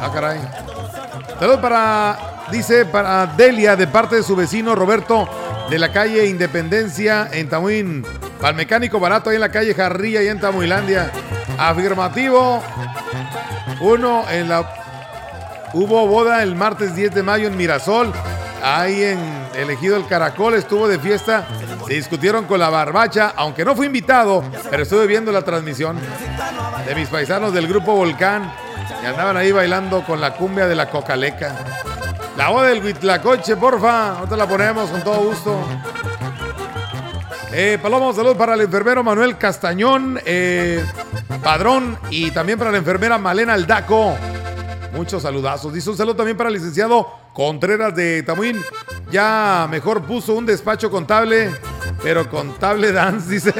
Ah, 0.00 0.10
caray. 0.12 0.40
Saludos 1.38 1.60
para, 1.60 2.18
dice, 2.50 2.84
para 2.86 3.26
Delia, 3.26 3.76
de 3.76 3.86
parte 3.86 4.16
de 4.16 4.22
su 4.22 4.36
vecino 4.36 4.74
Roberto, 4.74 5.28
de 5.70 5.78
la 5.78 5.92
calle 5.92 6.26
Independencia 6.26 7.28
en 7.32 7.48
Tamuín. 7.48 8.04
Para 8.38 8.50
el 8.50 8.56
mecánico 8.56 9.00
barato 9.00 9.30
ahí 9.30 9.36
en 9.36 9.40
la 9.40 9.50
calle 9.50 9.74
Jarrilla 9.74 10.22
y 10.22 10.28
en 10.28 10.40
Tamuilandia. 10.40 11.10
Afirmativo. 11.58 12.62
Uno 13.80 14.24
en 14.30 14.48
la. 14.48 14.70
Hubo 15.72 16.06
boda 16.06 16.42
el 16.42 16.54
martes 16.54 16.94
10 16.94 17.14
de 17.14 17.22
mayo 17.22 17.48
en 17.48 17.56
Mirasol. 17.56 18.12
Ahí 18.62 19.02
en 19.02 19.18
elegido 19.54 19.96
el 19.96 20.06
Caracol 20.06 20.54
estuvo 20.54 20.88
de 20.88 20.98
fiesta. 20.98 21.46
Se 21.86 21.94
discutieron 21.94 22.46
con 22.46 22.58
la 22.58 22.68
barbacha, 22.68 23.32
aunque 23.36 23.64
no 23.64 23.76
fui 23.76 23.86
invitado, 23.86 24.44
pero 24.70 24.82
estuve 24.82 25.06
viendo 25.06 25.30
la 25.32 25.42
transmisión 25.42 25.98
de 26.86 26.94
mis 26.94 27.08
paisanos 27.08 27.52
del 27.52 27.68
grupo 27.68 27.94
Volcán. 27.94 28.52
Y 29.02 29.06
andaban 29.06 29.36
ahí 29.36 29.52
bailando 29.52 30.04
con 30.04 30.20
la 30.20 30.34
cumbia 30.34 30.66
de 30.66 30.74
la 30.74 30.90
Cocaleca. 30.90 31.54
La 32.36 32.48
voz 32.48 32.66
del 32.66 32.82
Huitlacoche, 32.82 33.56
porfa. 33.56 34.18
Ahorita 34.18 34.36
la 34.36 34.46
ponemos 34.46 34.90
con 34.90 35.02
todo 35.02 35.20
gusto. 35.24 35.58
Eh, 37.52 37.78
Palomo, 37.80 38.12
saludos 38.12 38.36
para 38.36 38.54
el 38.54 38.60
enfermero 38.60 39.02
Manuel 39.02 39.38
Castañón, 39.38 40.20
eh, 40.26 40.84
Padrón, 41.42 41.98
y 42.10 42.30
también 42.30 42.58
para 42.58 42.70
la 42.70 42.78
enfermera 42.78 43.16
Malena 43.16 43.54
Aldaco. 43.54 44.14
Muchos 44.92 45.22
saludazos. 45.22 45.72
Dice 45.72 45.88
un 45.88 45.96
saludo 45.96 46.16
también 46.16 46.36
para 46.36 46.48
el 46.48 46.54
licenciado 46.54 47.25
Contreras 47.36 47.94
de 47.94 48.22
Tamuín. 48.22 48.56
Ya 49.10 49.68
mejor 49.70 50.02
puso 50.04 50.32
un 50.32 50.46
despacho 50.46 50.90
contable, 50.90 51.50
pero 52.02 52.30
contable 52.30 52.92
dance, 52.92 53.30
dice. 53.34 53.52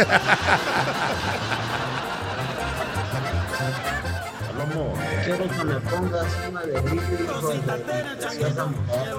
Palomo, 4.47 4.95
quiero 5.27 5.47
que 5.47 5.65
me 5.65 5.75
pongas 5.81 6.27
una 6.49 6.63
de 6.63 6.81
Britney, 6.81 7.25
hijo 7.25 7.49
de 7.49 7.55
mi 7.59 8.17
preciosa 8.17 8.65
mujer. 8.65 9.15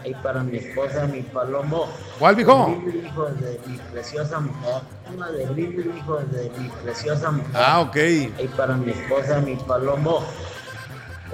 Ahí 0.00 0.14
para 0.22 0.42
mi 0.42 0.56
esposa, 0.56 1.06
mi 1.06 1.20
Palomo. 1.20 1.88
¿Cuál, 2.18 2.36
mijo? 2.36 2.82
Hijo 3.04 3.26
de 3.26 3.60
mi 3.66 3.76
preciosa 3.92 4.40
mujer. 4.40 4.82
Una 5.14 5.30
de 5.32 5.44
Britney, 5.48 5.98
hijo 5.98 6.16
de 6.16 6.50
mi 6.58 6.68
preciosa 6.82 7.30
mujer. 7.30 7.50
Ah, 7.54 7.80
ok. 7.80 7.96
Ahí 7.96 8.50
para 8.56 8.74
mi 8.74 8.90
esposa, 8.90 9.40
mi 9.40 9.54
Palomo. 9.56 10.24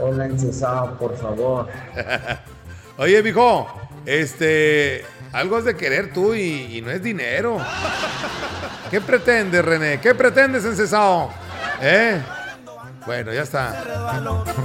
Hola, 0.00 0.26
encesado, 0.26 0.98
por 0.98 1.16
favor. 1.16 1.68
Oye, 2.98 3.22
mijo, 3.22 3.66
este. 4.06 5.04
Algo 5.32 5.56
has 5.56 5.64
de 5.64 5.76
querer 5.76 6.12
tú 6.12 6.32
y, 6.34 6.76
y 6.78 6.80
no 6.80 6.90
es 6.90 7.02
dinero. 7.02 7.58
¿Qué 8.90 9.00
pretendes, 9.00 9.64
René? 9.64 10.00
¿Qué 10.00 10.14
pretendes, 10.14 10.64
encesado? 10.64 11.30
¿Eh? 11.80 12.22
Bueno, 13.04 13.32
ya 13.32 13.42
está. 13.42 13.82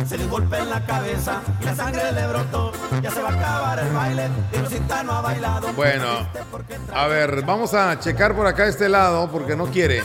Se 0.08 0.16
dio 0.16 0.26
un 0.26 0.32
golpe 0.32 0.58
en 0.58 0.70
la 0.70 0.86
cabeza 0.86 1.42
y 1.60 1.66
la 1.66 1.76
sangre 1.76 2.12
le 2.12 2.28
brotó. 2.28 2.72
Ya 3.02 3.12
se 3.12 3.22
va 3.22 3.30
a 3.30 3.34
acabar 3.34 3.80
el 3.80 3.94
baile 3.94 4.30
y 4.54 4.58
Rosita 4.58 5.04
no 5.04 5.14
ha 5.14 5.22
bailado. 5.22 5.74
Bueno, 5.74 6.30
a 6.94 7.08
ver, 7.08 7.42
vamos 7.42 7.74
a 7.74 8.00
checar 8.00 8.36
por 8.36 8.48
acá 8.48 8.68
este 8.68 8.88
lado 8.88 9.30
porque 9.30 9.56
no 9.56 9.66
quiere. 9.66 10.04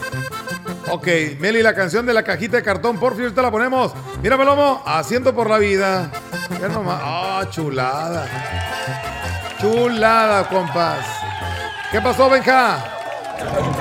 Ok, 0.91 1.07
Meli, 1.41 1.62
la 1.62 1.75
canción 1.75 2.05
de 2.07 2.12
la 2.12 2.23
cajita 2.23 2.57
de 2.59 2.62
cartón, 2.62 2.99
por 2.99 3.14
fin, 3.14 3.23
ahorita 3.25 3.43
la 3.43 3.50
ponemos. 3.50 3.93
Mira, 4.23 4.37
Palomo, 4.37 4.83
haciendo 4.87 5.35
por 5.35 5.49
la 5.49 5.59
vida. 5.59 6.11
Ya 6.61 6.69
nomás. 6.69 7.00
Ah, 7.03 7.43
chulada. 7.50 8.26
Chulada, 9.61 10.47
compas. 10.49 11.07
¿Qué 11.91 12.00
pasó, 12.00 12.29
Benja? 12.29 12.85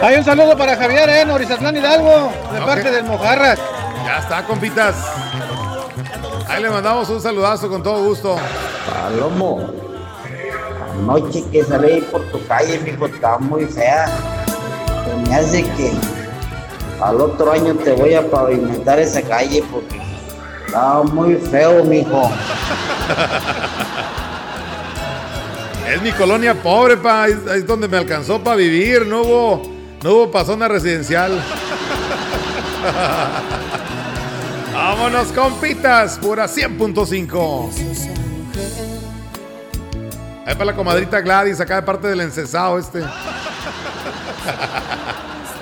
Hay 0.01 0.15
un 0.15 0.23
saludo 0.23 0.57
para 0.57 0.75
Javier, 0.75 1.09
¿eh? 1.09 1.25
Norizatlán 1.25 1.75
Hidalgo, 1.75 2.31
de 2.51 2.59
Ok. 2.59 2.65
parte 2.65 2.91
del 2.91 3.03
Mojarras. 3.03 3.59
Ya 4.05 4.19
está, 4.19 4.43
compitas. 4.45 4.95
Ahí 6.47 6.61
le 6.63 6.69
mandamos 6.69 7.09
un 7.09 7.21
saludazo 7.21 7.69
con 7.69 7.83
todo 7.83 8.03
gusto. 8.03 8.37
Palomo, 8.89 9.69
anoche 10.99 11.43
que 11.51 11.63
salí 11.63 12.01
por 12.01 12.21
tu 12.31 12.45
calle, 12.47 12.79
mijo, 12.79 13.05
estaba 13.07 13.39
muy 13.39 13.65
fea. 13.65 14.07
Se 15.05 15.29
me 15.29 15.35
hace 15.35 15.63
que 15.63 15.91
al 17.03 17.19
otro 17.19 17.51
año 17.51 17.75
te 17.75 17.91
voy 17.91 18.13
a 18.13 18.29
pavimentar 18.29 18.99
esa 18.99 19.21
calle 19.21 19.63
porque 19.71 19.99
estaba 20.65 21.03
muy 21.03 21.35
feo, 21.35 21.83
mijo. 21.83 22.31
Es 25.87 26.01
mi 26.01 26.11
colonia 26.13 26.55
pobre, 26.55 26.97
pa. 26.97 27.27
Es 27.27 27.67
donde 27.67 27.87
me 27.87 27.97
alcanzó 27.97 28.41
para 28.41 28.55
vivir. 28.55 29.05
No 29.05 29.21
hubo, 29.21 29.61
no 30.01 30.13
hubo 30.13 30.31
pa' 30.31 30.43
zona 30.45 30.67
residencial. 30.67 31.31
Vámonos, 34.73 35.27
compitas. 35.33 36.17
Pura 36.17 36.45
100.5. 36.47 37.69
Ahí 40.45 40.53
para 40.53 40.65
la 40.65 40.75
comadrita 40.75 41.21
Gladys, 41.21 41.59
acá 41.59 41.75
de 41.75 41.83
parte 41.83 42.07
del 42.07 42.21
encesado 42.21 42.79
este. 42.79 43.03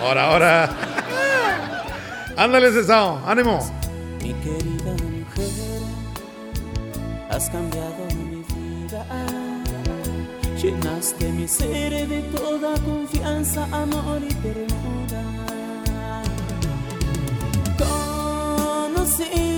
Ahora, 0.01 0.23
ahora. 0.31 0.90
Ándale, 2.37 2.67
encesado. 2.67 3.21
Ánimo. 3.25 3.59
Mi 4.21 4.33
querida 4.35 4.91
mujer, 4.93 5.81
has 7.29 7.49
cambiado 7.49 8.05
mi 8.15 8.43
vida. 8.43 9.05
Llenaste 10.61 11.31
mi 11.31 11.47
ser 11.47 12.07
de 12.07 12.21
toda 12.37 12.73
confianza, 12.81 13.67
amor 13.71 14.21
y 14.21 14.33
ternura. 14.35 15.23
Conocí 17.77 19.50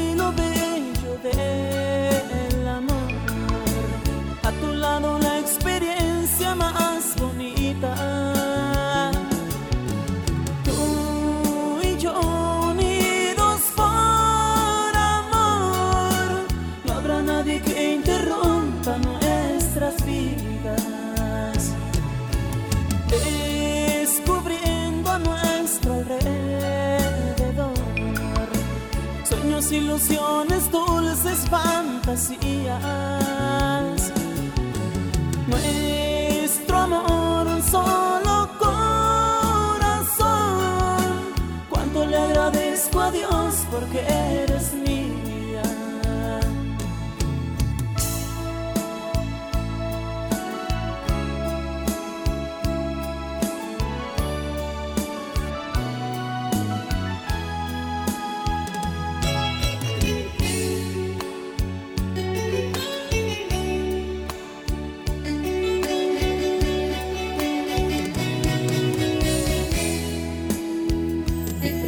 ilusiones, 29.71 30.69
dulces 30.71 31.45
fantasías. 31.49 32.37
Nuestro 35.47 36.77
amor, 36.77 37.47
un 37.47 37.63
solo 37.63 38.49
corazón. 38.59 39.03
Cuánto 41.69 42.05
le 42.05 42.17
agradezco 42.17 42.99
a 43.01 43.11
Dios 43.11 43.65
porque 43.71 43.99
eres 43.99 44.52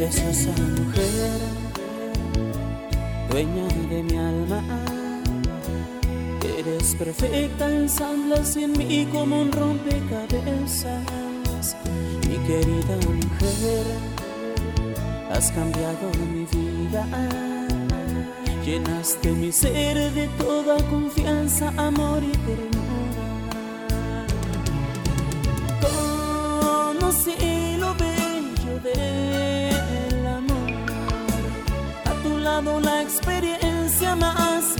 preciosa 0.06 0.50
mujer, 0.78 1.40
dueña 3.28 3.66
de 3.90 4.02
mi 4.04 4.16
alma. 4.16 4.62
Eres 6.58 6.94
perfecta, 6.94 7.68
ensamblas 7.68 8.56
en 8.56 8.72
mí 8.78 9.08
como 9.12 9.42
un 9.42 9.50
rompecabezas. 9.50 11.02
Mi 12.28 12.36
querida 12.46 12.96
mujer, 13.04 13.86
has 15.32 15.50
cambiado 15.50 16.10
mi 16.32 16.46
vida. 16.54 17.04
Llenaste 18.64 19.32
mi 19.32 19.50
ser 19.50 20.12
de 20.12 20.28
toda 20.38 20.76
confianza, 20.88 21.72
amor 21.76 22.22
y 22.22 22.30
ternura. 22.46 22.65
Lado 32.56 32.80
la 32.80 33.02
experiencia 33.02 34.16
más 34.16 34.75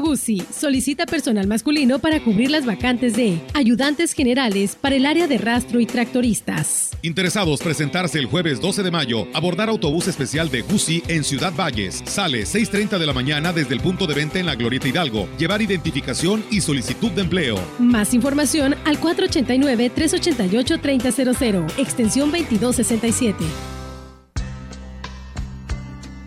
Guzzi 0.00 0.42
solicita 0.50 1.06
personal 1.06 1.46
masculino 1.46 1.98
para 1.98 2.22
cubrir 2.22 2.50
las 2.50 2.66
vacantes 2.66 3.16
de 3.16 3.40
ayudantes 3.54 4.12
generales 4.12 4.76
para 4.80 4.96
el 4.96 5.06
área 5.06 5.26
de 5.26 5.38
rastro 5.38 5.80
y 5.80 5.86
tractoristas. 5.86 6.90
Interesados 7.02 7.60
presentarse 7.60 8.18
el 8.18 8.26
jueves 8.26 8.60
12 8.60 8.82
de 8.82 8.90
mayo, 8.90 9.26
abordar 9.34 9.68
autobús 9.68 10.08
especial 10.08 10.50
de 10.50 10.62
Guzzi 10.62 11.02
en 11.08 11.24
Ciudad 11.24 11.52
Valles. 11.54 12.02
Sale 12.04 12.42
6.30 12.42 12.98
de 12.98 13.06
la 13.06 13.12
mañana 13.12 13.52
desde 13.52 13.74
el 13.74 13.80
punto 13.80 14.06
de 14.06 14.14
venta 14.14 14.38
en 14.38 14.46
la 14.46 14.54
Glorieta 14.54 14.88
Hidalgo. 14.88 15.28
Llevar 15.38 15.60
identificación 15.62 16.44
y 16.50 16.60
solicitud 16.60 17.10
de 17.12 17.22
empleo. 17.22 17.58
Más 17.78 18.14
información 18.14 18.74
al 18.84 19.00
489-388-3000, 19.00 21.78
extensión 21.78 22.30
2267. 22.30 23.71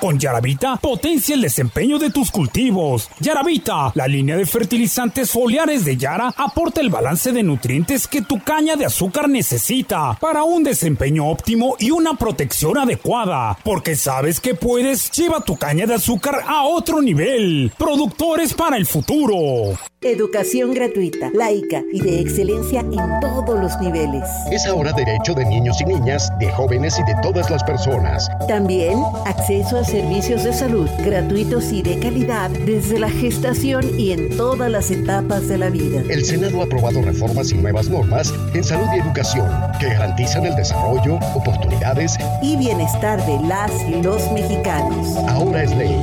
Con 0.00 0.18
Yaravita, 0.18 0.76
potencia 0.76 1.34
el 1.34 1.42
desempeño 1.42 1.98
de 1.98 2.08
tus 2.08 2.30
cultivos. 2.30 3.10
Yaravita, 3.20 3.92
la 3.94 4.08
línea 4.08 4.34
de 4.34 4.46
fertilizantes 4.46 5.30
foliares 5.30 5.84
de 5.84 5.98
Yara, 5.98 6.32
aporta 6.38 6.80
el 6.80 6.88
balance 6.88 7.32
de 7.32 7.42
nutrientes 7.42 8.08
que 8.08 8.22
tu 8.22 8.42
caña 8.42 8.76
de 8.76 8.86
azúcar 8.86 9.28
necesita 9.28 10.16
para 10.18 10.42
un 10.44 10.64
desempeño 10.64 11.28
óptimo 11.28 11.76
y 11.78 11.90
una 11.90 12.14
protección 12.14 12.78
adecuada. 12.78 13.58
Porque 13.62 13.94
sabes 13.94 14.40
que 14.40 14.54
puedes, 14.54 15.10
lleva 15.10 15.42
tu 15.42 15.58
caña 15.58 15.84
de 15.84 15.96
azúcar 15.96 16.44
a 16.46 16.62
otro 16.62 17.02
nivel. 17.02 17.70
Productores 17.76 18.54
para 18.54 18.78
el 18.78 18.86
futuro. 18.86 19.76
Educación 20.02 20.72
gratuita, 20.72 21.30
laica 21.34 21.82
y 21.92 22.00
de 22.00 22.20
excelencia 22.20 22.80
en 22.80 23.20
todos 23.20 23.60
los 23.60 23.78
niveles. 23.82 24.24
Es 24.50 24.64
ahora 24.64 24.92
derecho 24.92 25.34
de 25.34 25.44
niños 25.44 25.78
y 25.82 25.84
niñas, 25.84 26.32
de 26.38 26.50
jóvenes 26.52 26.98
y 26.98 27.02
de 27.02 27.14
todas 27.20 27.50
las 27.50 27.62
personas. 27.64 28.26
También 28.48 28.98
acceso 29.26 29.76
a 29.76 29.84
servicios 29.90 30.44
de 30.44 30.52
salud 30.52 30.88
gratuitos 31.04 31.72
y 31.72 31.82
de 31.82 31.98
calidad 31.98 32.48
desde 32.50 33.00
la 33.00 33.10
gestación 33.10 33.98
y 33.98 34.12
en 34.12 34.36
todas 34.36 34.70
las 34.70 34.90
etapas 34.90 35.48
de 35.48 35.58
la 35.58 35.68
vida. 35.68 36.02
El 36.08 36.24
Senado 36.24 36.60
ha 36.60 36.64
aprobado 36.64 37.02
reformas 37.02 37.50
y 37.50 37.56
nuevas 37.56 37.88
normas 37.88 38.32
en 38.54 38.62
salud 38.62 38.86
y 38.94 39.00
educación 39.00 39.48
que 39.80 39.88
garantizan 39.88 40.46
el 40.46 40.54
desarrollo, 40.54 41.16
oportunidades 41.34 42.16
y 42.40 42.56
bienestar 42.56 43.24
de 43.26 43.40
las 43.48 43.72
y 43.88 44.00
los 44.00 44.30
mexicanos. 44.30 45.16
Ahora 45.28 45.64
es 45.64 45.74
ley. 45.76 45.96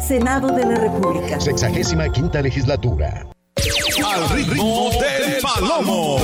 Senado 0.00 0.48
de 0.48 0.66
la 0.66 0.74
República. 0.74 1.40
Sexagésima 1.40 2.10
quinta 2.10 2.42
legislatura. 2.42 3.26
Al 4.04 4.28
ritmo 4.30 4.90
del 4.90 5.40
palomo. 5.40 6.18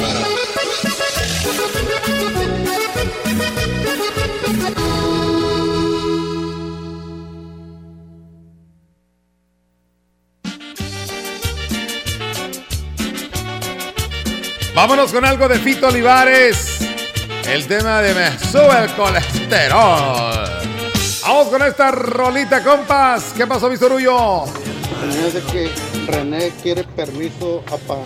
Vámonos 14.81 15.13
con 15.13 15.27
algo 15.27 15.47
de 15.47 15.59
Fito 15.59 15.89
Olivares. 15.89 16.79
El 17.47 17.67
tema 17.67 18.01
de 18.01 18.15
me 18.15 18.39
sube 18.39 18.85
el 18.85 18.91
colesterol. 18.93 20.49
Vamos 21.23 21.49
con 21.49 21.63
esta 21.63 21.91
rolita, 21.91 22.65
compas. 22.65 23.35
¿Qué 23.37 23.47
pasó, 23.47 23.69
mi 23.69 23.77
sorullo? 23.77 24.47
Parece 24.99 25.43
que 25.53 25.71
René 26.11 26.51
quiere 26.63 26.85
permiso, 26.85 27.63
apa. 27.67 27.99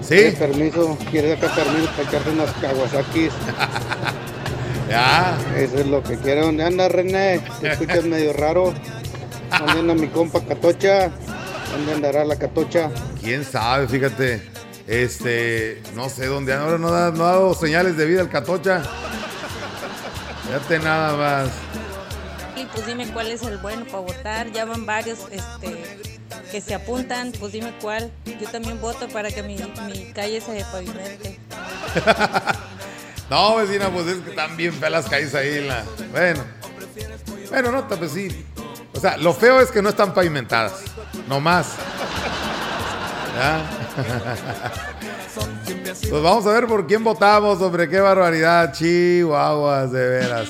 ¿Sí? 0.00 0.14
Quiere 0.14 0.32
permiso, 0.32 0.96
quiere 1.10 1.34
sacar 1.34 1.66
permiso 1.66 1.90
para 1.90 2.08
echarse 2.08 2.30
unas 2.30 2.50
Kawasakis. 2.52 3.32
ya. 4.88 5.36
Eso 5.54 5.80
es 5.80 5.86
lo 5.86 6.02
que 6.02 6.16
quiere. 6.16 6.40
¿Dónde 6.40 6.64
anda 6.64 6.88
René? 6.88 7.42
Te 7.60 7.72
escuchas 7.72 8.04
medio 8.04 8.32
raro. 8.32 8.72
¿Dónde 9.50 9.80
anda 9.80 9.92
mi 9.92 10.06
compa 10.06 10.40
Catocha? 10.40 11.10
¿Dónde 11.72 11.92
andará 11.92 12.24
la 12.24 12.36
Catocha? 12.36 12.88
¿Quién 13.20 13.44
sabe? 13.44 13.86
Fíjate. 13.86 14.49
Este, 14.90 15.80
no 15.94 16.08
sé 16.08 16.26
dónde 16.26 16.52
ahora 16.52 16.76
no, 16.76 16.88
ha 16.88 17.12
dado 17.12 17.54
señales 17.54 17.96
de 17.96 18.06
vida 18.06 18.22
el 18.22 18.28
Catocha. 18.28 18.82
Fíjate 20.44 20.80
nada 20.80 21.16
más. 21.16 21.48
Y 22.56 22.64
pues 22.64 22.86
dime 22.86 23.06
cuál 23.12 23.28
es 23.28 23.40
el 23.42 23.58
bueno 23.58 23.84
para 23.84 24.00
votar. 24.00 24.50
Ya 24.50 24.64
van 24.64 24.84
varios 24.86 25.20
este, 25.30 26.00
que 26.50 26.60
se 26.60 26.74
apuntan. 26.74 27.30
Pues 27.38 27.52
dime 27.52 27.72
cuál. 27.80 28.10
Yo 28.40 28.48
también 28.50 28.80
voto 28.80 29.06
para 29.10 29.30
que 29.30 29.44
mi, 29.44 29.58
mi 29.86 30.12
calle 30.12 30.40
se 30.40 30.64
pavimente. 30.72 31.38
No, 33.30 33.54
vecina, 33.54 33.90
pues 33.90 34.08
es 34.08 34.16
que 34.24 34.30
están 34.30 34.56
bien 34.56 34.72
feas 34.72 34.90
las 34.90 35.08
calles 35.08 35.32
ahí 35.36 35.58
en 35.58 35.68
la. 35.68 35.84
Bueno. 36.10 36.42
Bueno, 37.48 37.70
no, 37.70 37.86
pues 37.86 38.10
sí. 38.10 38.44
O 38.92 38.98
sea, 38.98 39.16
lo 39.18 39.32
feo 39.32 39.60
es 39.60 39.70
que 39.70 39.80
no 39.80 39.90
están 39.90 40.12
pavimentadas. 40.12 40.80
No 41.28 41.38
más. 41.38 41.68
¿Ya? 43.36 43.79
Pues 46.08 46.22
vamos 46.22 46.46
a 46.46 46.52
ver 46.52 46.66
por 46.66 46.86
quién 46.86 47.04
votamos, 47.04 47.60
hombre. 47.60 47.88
Qué 47.88 48.00
barbaridad. 48.00 48.72
Chihuahuas, 48.72 49.92
de 49.92 50.08
veras. 50.08 50.48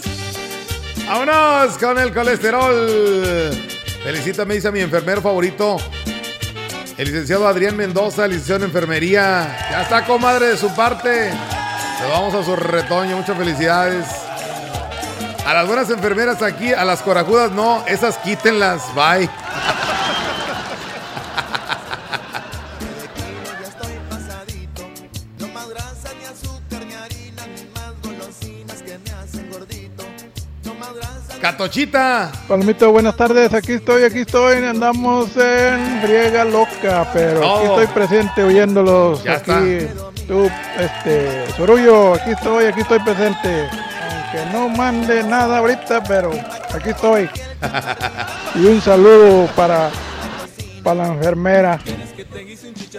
¡Vámonos 1.06 1.76
con 1.78 1.98
el 1.98 2.14
colesterol! 2.14 3.50
Felicítame, 4.02 4.54
dice 4.54 4.70
mi 4.70 4.80
enfermero 4.80 5.20
favorito. 5.20 5.76
El 6.96 7.06
licenciado 7.08 7.46
Adrián 7.46 7.76
Mendoza, 7.76 8.26
licenciado 8.26 8.64
en 8.64 8.70
enfermería. 8.70 9.56
Ya 9.70 9.82
está, 9.82 10.04
comadre, 10.04 10.48
de 10.48 10.56
su 10.56 10.74
parte. 10.74 11.30
Nos 12.00 12.10
vamos 12.10 12.34
a 12.34 12.44
su 12.44 12.56
retoño. 12.56 13.16
Muchas 13.16 13.36
felicidades. 13.36 14.06
A 15.46 15.54
las 15.54 15.66
buenas 15.66 15.90
enfermeras 15.90 16.42
aquí, 16.42 16.72
a 16.72 16.84
las 16.84 17.02
corajudas 17.02 17.50
no. 17.50 17.84
Esas 17.86 18.18
quítenlas. 18.18 18.82
Bye. 18.94 19.28
Catochita. 31.60 32.32
Palomito, 32.48 32.90
buenas 32.90 33.14
tardes. 33.14 33.52
Aquí 33.52 33.72
estoy, 33.72 34.04
aquí 34.04 34.20
estoy. 34.20 34.64
Andamos 34.64 35.36
en 35.36 36.00
friega 36.00 36.42
loca, 36.42 37.06
pero 37.12 37.36
aquí 37.40 37.66
Todo. 37.66 37.80
estoy 37.82 37.86
presente 37.88 38.42
oyéndolos. 38.42 39.22
Ya 39.22 39.34
aquí, 39.34 39.86
tú, 40.26 40.50
este, 40.78 41.52
Sorullo, 41.58 42.14
aquí 42.14 42.30
estoy, 42.30 42.64
aquí 42.64 42.80
estoy 42.80 42.98
presente. 43.00 43.68
Aunque 43.68 44.52
no 44.54 44.70
mande 44.70 45.22
nada 45.22 45.58
ahorita, 45.58 46.02
pero 46.04 46.30
aquí 46.74 46.88
estoy. 46.88 47.28
Y 48.54 48.64
un 48.64 48.80
saludo 48.80 49.46
para, 49.54 49.90
para 50.82 51.08
la 51.08 51.08
enfermera, 51.08 51.78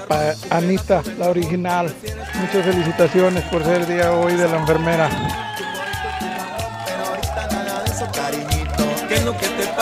para 0.07 0.35
Anita, 0.51 1.01
la 1.17 1.29
original. 1.31 1.91
Muchas 2.35 2.63
felicitaciones 2.63 3.43
por 3.45 3.63
ser 3.63 3.81
el 3.81 3.87
día 3.87 4.11
hoy 4.11 4.35
de 4.35 4.47
la 4.47 4.57
enfermera. 4.57 5.09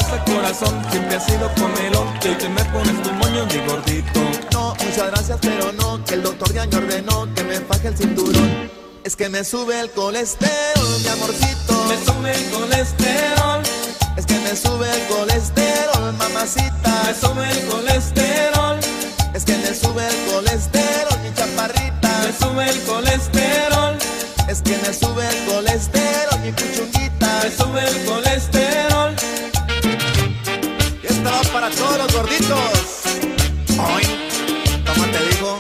Pasa 0.10 0.24
corazón? 0.26 0.82
Siempre 0.92 1.16
has 1.16 1.26
sido 1.26 1.52
comelón 1.56 2.08
y 2.24 2.28
hoy 2.28 2.36
te 2.36 2.50
me 2.50 2.64
pones 2.66 3.02
tu 3.04 3.12
moño 3.14 3.46
mi 3.46 3.58
gordito 3.68 4.20
No, 4.52 4.76
muchas 4.76 5.08
gracias, 5.12 5.40
pero 5.42 5.72
no, 5.74 6.04
que 6.04 6.16
el 6.16 6.24
doctor 6.24 6.54
ya 6.54 6.66
me 6.66 6.78
ordenó 6.78 7.34
que 7.34 7.44
me 7.44 7.60
faje 7.62 7.90
el 7.90 7.98
cinturón. 7.98 8.70
Es 9.04 9.16
que 9.16 9.30
me 9.30 9.44
sube 9.44 9.80
el 9.80 9.90
colesterol, 9.92 11.00
mi 11.02 11.08
amorcito. 11.08 11.74
Me 11.88 11.98
sube 12.06 12.32
el 12.32 12.52
colesterol 12.52 13.62
Es 14.18 14.26
que 14.26 14.40
me 14.40 14.56
sube 14.56 14.88
el 14.92 15.08
colesterol, 15.08 16.14
mamacita. 16.18 17.04
Me 17.06 17.14
sube 17.14 17.50
el 17.50 17.68
colesterol 17.68 18.80
Es 19.34 19.46
que 19.46 19.58
me 19.58 19.74
sube 19.74 20.06
el 20.08 20.32
colesterol, 20.32 21.20
mi 21.24 21.34
chaparrita. 21.34 22.10
Me 22.26 22.34
sube 22.34 22.70
el 22.70 22.82
colesterol 22.84 23.98
Es 24.48 24.62
que 24.62 24.78
me 24.78 24.94
sube 24.94 25.28
el 25.28 25.46
colesterol, 25.46 26.40
mi 26.44 26.52
cuchunguita. 26.52 27.42
Me 27.44 27.52
sube 27.56 27.88
el 27.88 28.06
colesterol 28.06 28.89
todos 31.78 31.98
los 31.98 32.14
gorditos. 32.14 32.60
Hoy, 33.78 34.04
toma 34.86 35.06
te 35.12 35.36
digo. 35.36 35.58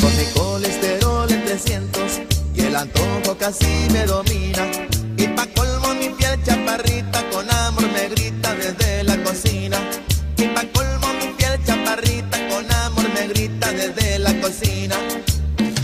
Con 0.00 0.16
mi 0.16 0.24
colesterol 0.34 1.30
en 1.30 1.44
300 1.44 2.20
y 2.54 2.60
el 2.60 2.76
antojo 2.76 3.36
casi 3.38 3.88
me 3.92 4.04
domina. 4.04 4.70
Y 5.16 5.28
pa' 5.28 5.46
colmo 5.54 5.94
mi 5.94 6.08
piel 6.10 6.42
chaparrita 6.44 6.96
cocina. 9.26 9.78
Y 10.36 10.44
pa' 10.48 10.64
colmo 10.72 11.08
mi 11.20 11.32
piel 11.36 11.58
chaparrita 11.64 12.48
con 12.48 12.70
amor 12.70 13.04
me 13.14 13.28
grita 13.28 13.72
desde 13.72 14.18
la 14.18 14.32
cocina. 14.40 14.96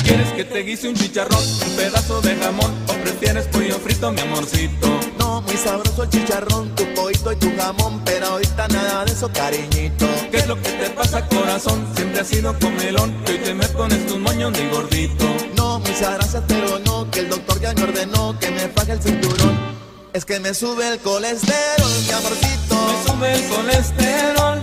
¿Quieres 0.04 0.28
que 0.32 0.44
te 0.44 0.62
guise 0.62 0.88
un 0.88 0.94
chicharrón, 0.94 1.44
un 1.66 1.76
pedazo 1.76 2.20
de 2.20 2.36
jamón 2.36 2.72
o 2.88 2.92
prefieres 3.04 3.46
pollo 3.48 3.78
frito, 3.78 4.12
mi 4.12 4.20
amorcito? 4.20 5.11
Muy 5.46 5.56
sabroso 5.56 6.04
el 6.04 6.10
chicharrón, 6.10 6.74
tu 6.74 6.84
poito 6.94 7.32
y 7.32 7.36
tu 7.36 7.50
jamón, 7.56 8.00
pero 8.04 8.26
ahorita 8.26 8.68
nada 8.68 9.04
de 9.04 9.12
eso, 9.12 9.30
cariñito. 9.32 10.06
¿Qué 10.30 10.38
es 10.38 10.46
lo 10.46 10.56
que 10.56 10.70
te 10.70 10.90
pasa, 10.90 11.26
corazón? 11.26 11.86
Siempre 11.94 12.20
has 12.20 12.28
sido 12.28 12.58
comelón 12.58 13.14
y 13.26 13.30
hoy 13.32 13.38
te 13.38 13.54
me 13.54 13.66
pones 13.68 14.06
tus 14.06 14.18
moños 14.18 14.52
de 14.52 14.68
gordito. 14.68 15.26
No, 15.56 15.78
muchas 15.80 16.14
gracias, 16.14 16.42
pero 16.46 16.78
no, 16.80 17.10
que 17.10 17.20
el 17.20 17.28
doctor 17.28 17.60
ya 17.60 17.72
me 17.74 17.82
ordenó 17.82 18.38
que 18.38 18.50
me 18.50 18.68
faje 18.68 18.92
el 18.92 19.02
cinturón. 19.02 19.72
Es 20.12 20.26
que 20.26 20.38
me 20.40 20.52
sube 20.52 20.86
el 20.88 20.98
colesterol, 20.98 21.90
mi 22.06 22.10
amorcito. 22.12 22.76
Me 22.76 23.06
sube 23.06 23.32
el 23.32 23.48
colesterol. 23.48 24.60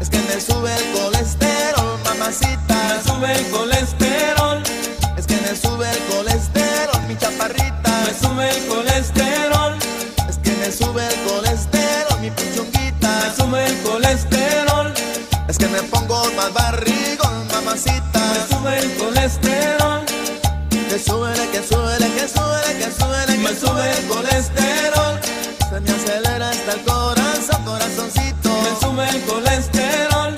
Es 0.00 0.08
que 0.08 0.18
me 0.18 0.40
sube 0.40 0.74
el 0.74 0.98
colesterol, 0.98 1.98
mamacita. 2.04 2.76
Me 2.88 3.02
sube 3.02 3.32
el 3.32 3.46
colesterol. 3.50 4.62
Es 5.18 5.26
que 5.26 5.36
me 5.36 5.54
sube 5.54 5.90
el 5.90 5.98
colesterol, 6.14 7.02
mi 7.08 7.16
chaparrita. 7.18 8.04
Me 8.06 8.26
sube 8.26 8.50
el 8.50 8.66
colesterol. 8.68 9.55
Me 10.78 10.84
sube 10.84 11.08
el 11.08 11.20
colesterol, 11.22 12.20
mi 12.20 12.30
pichunguita. 12.30 13.08
Me 13.08 13.34
sube 13.34 13.64
el 13.64 13.82
colesterol. 13.82 14.92
Es 15.48 15.56
que 15.56 15.68
me 15.68 15.82
pongo 15.84 16.30
más 16.32 16.52
barrigón, 16.52 17.48
mamacita. 17.50 18.20
Me 18.20 18.54
sube 18.54 18.78
el 18.80 18.94
colesterol. 18.98 20.04
Que 20.68 20.98
suele, 20.98 21.48
que 21.48 21.62
suele, 21.62 22.10
que 22.12 22.28
suele, 22.28 22.76
que 22.76 22.92
suele. 22.92 23.38
Me 23.38 23.54
sube 23.58 23.90
el 23.90 24.06
colesterol. 24.06 25.18
Se 25.70 25.80
me 25.80 25.90
acelera 25.92 26.50
hasta 26.50 26.72
el 26.72 26.82
corazón, 26.82 27.64
corazoncito. 27.64 28.50
Me 28.50 28.78
sube 28.78 29.08
el 29.08 29.22
colesterol. 29.22 30.36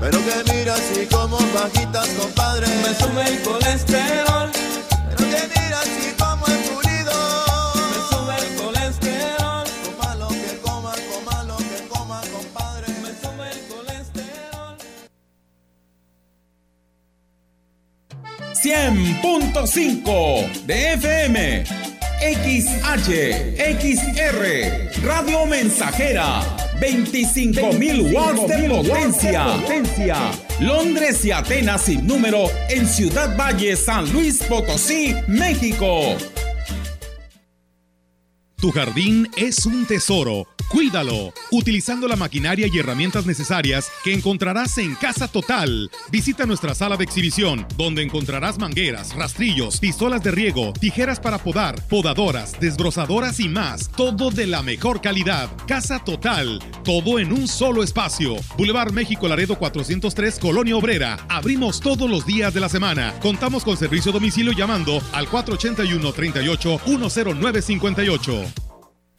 Pero 0.00 0.18
que 0.18 0.52
mira 0.52 0.74
así 0.74 1.06
como 1.06 1.38
bajitas, 1.54 2.08
compadre. 2.18 2.66
Me 2.66 2.92
sube 2.92 3.22
el 3.24 3.40
colesterol. 3.42 4.35
100.5 18.66 20.64
de 20.66 20.94
FM. 20.94 21.64
XH, 22.18 23.54
XR, 23.78 25.04
Radio 25.04 25.46
Mensajera, 25.46 26.42
25.000 26.80 28.12
watts 28.12 28.48
de 28.48 28.68
potencia. 28.68 29.44
potencia. 29.60 30.16
Londres 30.58 31.24
y 31.24 31.30
Atenas 31.30 31.82
sin 31.82 32.04
número 32.08 32.50
en 32.68 32.88
Ciudad 32.88 33.36
Valle, 33.36 33.76
San 33.76 34.12
Luis 34.12 34.42
Potosí, 34.42 35.14
México. 35.28 36.16
Tu 38.56 38.72
jardín 38.72 39.30
es 39.36 39.64
un 39.64 39.86
tesoro. 39.86 40.48
Cuídalo, 40.68 41.32
utilizando 41.52 42.08
la 42.08 42.16
maquinaria 42.16 42.66
y 42.66 42.78
herramientas 42.78 43.24
necesarias 43.24 43.88
que 44.02 44.12
encontrarás 44.12 44.78
en 44.78 44.96
Casa 44.96 45.28
Total. 45.28 45.90
Visita 46.10 46.44
nuestra 46.44 46.74
sala 46.74 46.96
de 46.96 47.04
exhibición, 47.04 47.66
donde 47.76 48.02
encontrarás 48.02 48.58
mangueras, 48.58 49.14
rastrillos, 49.14 49.78
pistolas 49.78 50.24
de 50.24 50.32
riego, 50.32 50.72
tijeras 50.72 51.20
para 51.20 51.38
podar, 51.38 51.80
podadoras, 51.86 52.58
desbrozadoras 52.58 53.38
y 53.38 53.48
más. 53.48 53.88
Todo 53.92 54.30
de 54.30 54.48
la 54.48 54.62
mejor 54.62 55.00
calidad. 55.00 55.48
Casa 55.68 56.02
Total, 56.02 56.58
todo 56.84 57.20
en 57.20 57.32
un 57.32 57.46
solo 57.46 57.84
espacio. 57.84 58.34
Boulevard 58.58 58.92
México 58.92 59.28
Laredo 59.28 59.56
403, 59.56 60.38
Colonia 60.40 60.76
Obrera. 60.76 61.24
Abrimos 61.28 61.80
todos 61.80 62.10
los 62.10 62.26
días 62.26 62.52
de 62.52 62.60
la 62.60 62.68
semana. 62.68 63.14
Contamos 63.20 63.62
con 63.62 63.76
servicio 63.76 64.10
domicilio 64.10 64.52
llamando 64.52 65.00
al 65.12 65.28
481 65.28 66.12
38 66.12 66.80
10958. 66.84 68.65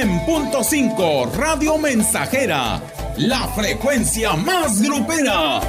...100.5 0.00 1.30
Radio 1.34 1.76
Mensajera... 1.76 2.80
...la 3.18 3.46
frecuencia 3.48 4.32
más 4.32 4.80
grupera... 4.80 5.60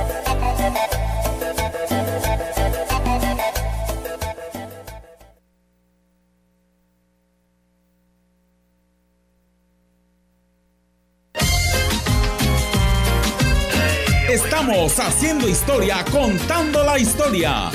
Estamos 14.29 14.97
haciendo 14.97 15.49
historia, 15.49 16.05
contando 16.09 16.81
la 16.85 16.97
historia. 16.97 17.69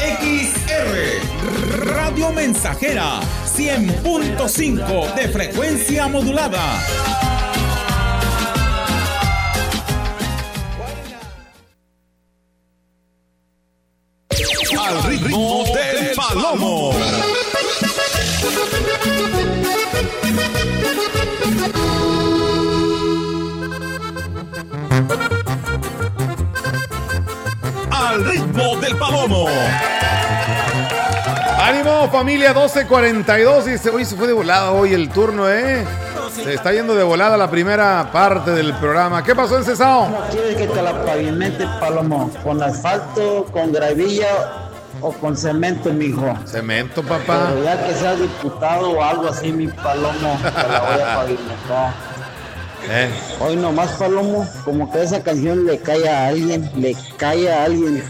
XR 0.00 1.86
Radio 1.94 2.32
Mensajera 2.32 3.20
100.5 3.56 5.14
de 5.14 5.28
frecuencia 5.28 6.08
modulada. 6.08 6.78
Al 14.78 15.02
ritmo 15.04 15.64
del 15.74 16.14
palomo. 16.14 16.92
Al 27.90 28.24
ritmo 28.26 28.76
del 28.76 28.96
palomo. 28.96 29.95
Ánimo, 31.66 32.08
familia 32.12 32.50
1242. 32.50 33.66
Y 33.66 33.78
se, 33.78 33.90
hoy 33.90 34.04
se 34.04 34.14
fue 34.14 34.28
de 34.28 34.32
volada 34.32 34.70
hoy 34.70 34.94
el 34.94 35.08
turno, 35.08 35.50
¿eh? 35.50 35.84
Se 36.32 36.54
está 36.54 36.72
yendo 36.72 36.94
de 36.94 37.02
volada 37.02 37.36
la 37.36 37.50
primera 37.50 38.08
parte 38.12 38.52
del 38.52 38.72
programa. 38.74 39.24
¿Qué 39.24 39.34
pasó 39.34 39.58
en 39.58 39.64
Cesao? 39.64 40.04
¿Cómo 40.04 40.20
quieres 40.30 40.54
que 40.56 40.68
te 40.68 40.80
la 40.80 41.04
pavimente, 41.04 41.66
Palomo? 41.80 42.30
¿Con 42.44 42.62
asfalto, 42.62 43.46
con 43.50 43.72
gravilla 43.72 44.28
o 45.00 45.12
con 45.12 45.36
cemento, 45.36 45.92
mijo? 45.92 46.38
Cemento, 46.44 47.02
papá. 47.02 47.48
Pero 47.48 47.64
ya 47.64 47.84
que 47.84 47.94
seas 47.94 48.20
diputado 48.20 48.90
o 48.92 49.02
algo 49.02 49.28
así, 49.28 49.50
mi 49.50 49.66
Palomo, 49.66 50.38
te 50.40 50.68
la 50.68 50.80
voy 50.80 51.00
a 51.00 51.14
pavimentar. 51.16 51.94
Eh. 52.88 53.10
Hoy 53.40 53.56
nomás, 53.56 53.90
Palomo, 53.92 54.46
como 54.64 54.92
que 54.92 55.02
esa 55.02 55.20
canción 55.20 55.66
le 55.66 55.80
cae 55.80 56.08
a 56.08 56.28
alguien, 56.28 56.70
le 56.76 56.94
cae 57.16 57.52
a 57.52 57.64
alguien. 57.64 58.04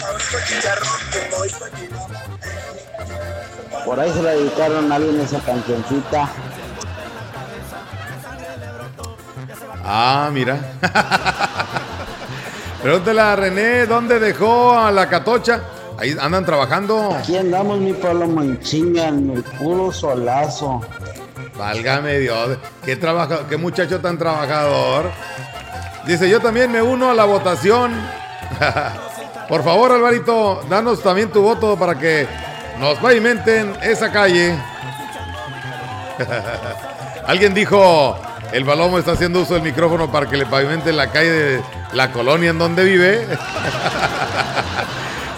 Por 3.87 4.01
ahí 4.01 4.13
se 4.13 4.21
la 4.21 4.31
dedicaron 4.31 4.91
a 4.91 4.97
alguien 4.97 5.21
esa 5.21 5.39
cancioncita. 5.39 6.29
Ah, 9.85 10.29
mira. 10.33 10.59
Pregúntale 12.83 13.21
a 13.21 13.37
René 13.37 13.87
dónde 13.87 14.19
dejó 14.19 14.77
a 14.77 14.91
la 14.91 15.09
catocha. 15.09 15.61
Ahí 15.99 16.17
andan 16.21 16.45
trabajando. 16.45 17.15
Aquí 17.15 17.37
andamos, 17.37 17.79
mi 17.79 17.93
Palomo, 17.93 18.43
en 18.43 18.61
chinga, 18.61 19.07
en 19.07 19.31
el 19.31 19.45
puro 19.45 19.93
solazo. 19.93 20.81
Válgame 21.57 22.19
Dios. 22.19 22.59
Qué, 22.85 22.97
trabaja, 22.97 23.47
qué 23.49 23.57
muchacho 23.57 24.01
tan 24.01 24.19
trabajador. 24.19 25.13
Dice, 26.09 26.29
yo 26.29 26.41
también 26.41 26.73
me 26.73 26.83
uno 26.83 27.09
a 27.09 27.15
la 27.15 27.25
votación. 27.25 27.93
Por 29.49 29.63
favor, 29.63 29.93
Alvarito, 29.93 30.63
danos 30.69 31.01
también 31.03 31.31
tu 31.31 31.41
voto 31.41 31.77
para 31.77 31.97
que 31.97 32.27
nos 32.79 32.99
pavimenten 32.99 33.75
esa 33.83 34.11
calle. 34.13 34.57
Alguien 37.27 37.55
dijo, 37.55 38.19
el 38.53 38.65
Balomo 38.65 38.99
está 38.99 39.13
haciendo 39.13 39.41
uso 39.41 39.55
del 39.55 39.63
micrófono 39.63 40.11
para 40.11 40.27
que 40.27 40.37
le 40.37 40.47
pavimenten 40.47 40.97
la 40.97 41.11
calle 41.11 41.31
de 41.31 41.63
la 41.93 42.13
colonia 42.13 42.51
en 42.51 42.59
donde 42.59 42.85
vive. 42.85 43.27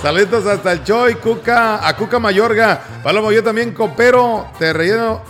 Saludos 0.03 0.47
hasta 0.47 0.73
el 0.73 0.85
Choy, 0.85 1.15
Cuca, 1.17 1.87
a 1.87 1.97
Cuca 1.97 2.19
Mayorga. 2.19 2.81
Palomo, 3.03 3.33
yo 3.33 3.43
también 3.43 3.73
coopero, 3.73 4.47
te 4.59 4.73
relleno, 4.73 5.23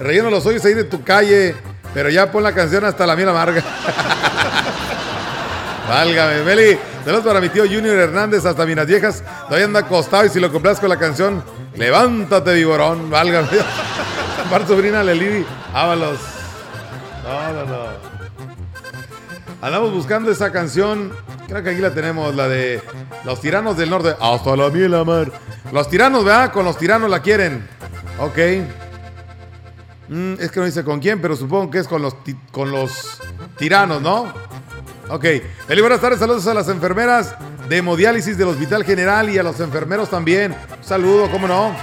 relleno 0.00 0.30
los 0.30 0.46
hoyos 0.46 0.64
ahí 0.64 0.74
de 0.74 0.84
tu 0.84 1.02
calle, 1.02 1.54
pero 1.92 2.08
ya 2.08 2.30
pon 2.30 2.42
la 2.42 2.54
canción 2.54 2.84
hasta 2.84 3.06
la 3.06 3.16
miel 3.16 3.28
amarga. 3.28 3.62
Válgame, 5.88 6.42
Meli. 6.42 6.78
Saludos 7.04 7.24
para 7.24 7.40
mi 7.40 7.48
tío 7.50 7.64
Junior 7.64 7.96
Hernández 7.96 8.44
hasta 8.46 8.64
Minas 8.64 8.86
Viejas. 8.86 9.22
Todavía 9.46 9.66
anda 9.66 9.80
acostado 9.80 10.24
y 10.24 10.28
si 10.30 10.40
lo 10.40 10.50
compras 10.50 10.80
con 10.80 10.88
la 10.88 10.98
canción, 10.98 11.44
levántate, 11.74 12.54
viborón. 12.54 13.10
Válgame. 13.10 13.48
Par 14.50 14.66
sobrina 14.66 15.02
Lelidi 15.02 15.44
Ábalos. 15.72 16.18
No, 17.22 17.52
no, 17.52 17.64
no. 17.66 17.84
Andamos 19.60 19.92
buscando 19.92 20.30
esa 20.30 20.52
canción. 20.52 21.12
Creo 21.48 21.62
que 21.62 21.70
aquí 21.70 21.80
la 21.80 21.90
tenemos, 21.90 22.34
la 22.34 22.48
de 22.48 22.82
Los 23.24 23.40
Tiranos 23.40 23.76
del 23.76 23.90
Norte. 23.90 24.14
Hasta 24.20 24.56
la 24.56 24.70
miel 24.70 24.94
amar. 24.94 25.30
Los 25.72 25.88
tiranos, 25.88 26.24
¿verdad? 26.24 26.52
Con 26.52 26.64
los 26.64 26.76
tiranos 26.76 27.10
la 27.10 27.20
quieren. 27.20 27.66
Ok. 28.18 28.38
Mm, 30.08 30.34
es 30.38 30.50
que 30.50 30.60
no 30.60 30.66
dice 30.66 30.84
con 30.84 31.00
quién, 31.00 31.20
pero 31.20 31.34
supongo 31.34 31.70
que 31.70 31.78
es 31.78 31.88
con 31.88 32.02
los, 32.02 32.14
con 32.50 32.70
los 32.70 33.18
tiranos, 33.56 34.02
¿no? 34.02 34.32
Ok. 35.10 35.24
Eli, 35.68 35.80
buenas 35.80 36.00
tardes. 36.00 36.18
Saludos 36.18 36.46
a 36.46 36.54
las 36.54 36.68
enfermeras 36.68 37.34
de 37.68 37.76
hemodiálisis 37.78 38.38
del 38.38 38.48
Hospital 38.48 38.84
General 38.84 39.28
y 39.28 39.38
a 39.38 39.42
los 39.42 39.60
enfermeros 39.60 40.08
también. 40.10 40.52
Un 40.52 40.84
saludo, 40.84 41.30
¿cómo 41.30 41.46
no? 41.46 41.74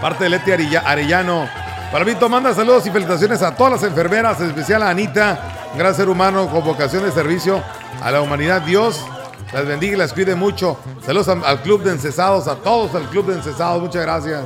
Parte 0.00 0.24
de 0.24 0.30
Leti 0.30 0.52
Arellano. 0.76 1.48
Palomito 1.90 2.28
manda 2.28 2.54
saludos 2.54 2.86
y 2.86 2.90
felicitaciones 2.90 3.42
a 3.42 3.54
todas 3.54 3.74
las 3.74 3.82
enfermeras, 3.82 4.40
en 4.40 4.48
especial 4.48 4.82
a 4.82 4.88
Anita, 4.88 5.72
gran 5.76 5.94
ser 5.94 6.08
humano 6.08 6.48
con 6.48 6.64
vocación 6.64 7.04
de 7.04 7.12
servicio 7.12 7.62
a 8.02 8.10
la 8.10 8.22
humanidad. 8.22 8.62
Dios 8.62 9.04
las 9.52 9.66
bendiga 9.66 9.92
y 9.92 9.96
las 9.96 10.14
cuide 10.14 10.34
mucho. 10.34 10.78
Saludos 11.04 11.28
al, 11.28 11.44
al 11.44 11.60
Club 11.60 11.82
de 11.82 11.90
Encesados, 11.90 12.48
a 12.48 12.56
todos 12.56 12.94
al 12.94 13.10
Club 13.10 13.26
de 13.26 13.34
Encesados. 13.34 13.82
Muchas 13.82 14.02
gracias. 14.02 14.40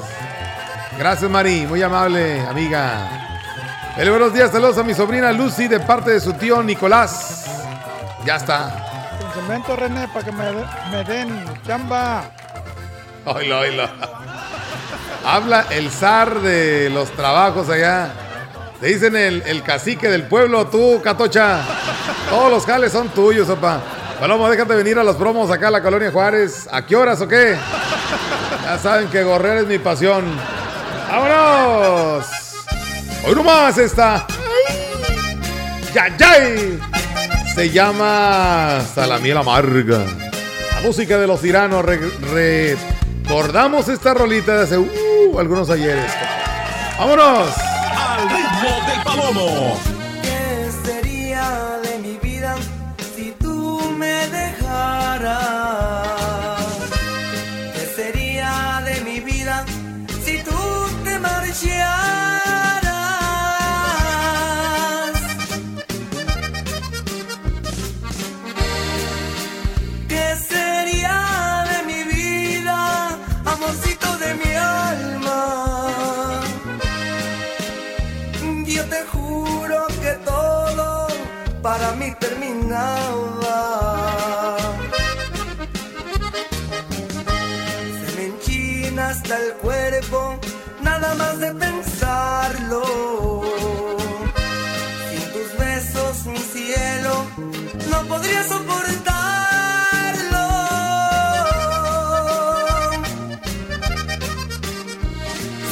Gracias, 0.99 1.31
Mari. 1.31 1.67
Muy 1.67 1.83
amable, 1.83 2.41
amiga. 2.41 3.36
El 3.97 4.11
buenos 4.11 4.33
días, 4.35 4.51
saludos 4.53 4.77
a 4.79 4.83
mi 4.83 4.93
sobrina 4.95 5.33
Lucy 5.33 5.69
de 5.69 5.81
parte 5.81 6.11
de 6.11 6.21
su 6.21 6.33
tío 6.35 6.63
Nicolás. 6.63 7.47
Ya 8.27 8.37
está. 8.37 9.17
Con 9.21 9.43
cemento, 9.43 9.75
René, 9.77 10.07
para 10.09 10.25
que 10.25 10.33
me, 10.33 10.45
de- 10.45 10.67
me 10.91 11.05
den 11.05 11.45
chamba. 11.67 12.25
Oilo, 13.25 13.61
oilo. 13.61 13.89
Habla 15.25 15.65
el 15.71 15.91
zar 15.91 16.41
de 16.41 16.91
los 16.91 17.11
trabajos 17.13 17.69
allá. 17.71 18.11
Te 18.81 18.89
dicen 18.89 19.17
el, 19.17 19.43
el 19.47 19.63
cacique 19.63 20.09
del 20.09 20.25
pueblo, 20.25 20.67
tú, 20.67 21.01
Catocha. 21.03 21.61
Todos 22.29 22.51
los 22.51 22.67
jales 22.67 22.93
son 22.93 23.09
tuyos, 23.09 23.49
opa. 23.49 23.81
Palomo, 24.21 24.49
déjate 24.51 24.75
venir 24.75 24.99
a 24.99 25.05
los 25.05 25.17
promos 25.17 25.51
acá 25.51 25.69
a 25.69 25.71
la 25.71 25.83
Colonia 25.83 26.11
Juárez. 26.11 26.69
¿A 26.71 26.85
qué 26.85 26.95
horas 26.97 27.21
o 27.23 27.29
qué? 27.29 27.57
Ya 28.65 28.79
saben 28.79 29.09
que 29.09 29.23
gorrear 29.25 29.57
es 29.59 29.67
mi 29.67 29.79
pasión. 29.79 30.25
¡Vámonos! 31.11 32.27
Hoy 33.27 33.35
nomás 33.35 33.77
está. 33.79 34.27
¡Ya, 35.93 36.17
ya! 36.17 36.35
Se 37.55 37.71
llama 37.71 38.81
Salamiel 38.95 39.39
Amarga. 39.39 40.05
La 40.75 40.81
música 40.83 41.19
de 41.19 41.27
los 41.27 41.41
tiranos. 41.41 41.85
Re- 41.85 42.77
recordamos 43.25 43.89
esta 43.89 44.15
rolita 44.15 44.57
de 44.59 44.63
hace 44.65 44.79
uh, 44.79 45.39
algunos 45.39 45.69
ayeres. 45.71 46.13
¡Vámonos! 46.99 47.49
Al 47.59 48.29
ritmo 48.29 48.87
del 48.87 49.03
palomo. 49.03 49.81
Podría 98.17 98.43
soportarlo. 98.45 100.47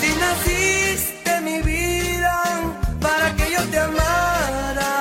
Si 0.01 0.09
naciste 0.25 1.41
mi 1.41 1.63
vida 1.63 2.37
para 3.01 3.35
que 3.37 3.51
yo 3.51 3.63
te 3.73 3.79
amara, 3.79 4.93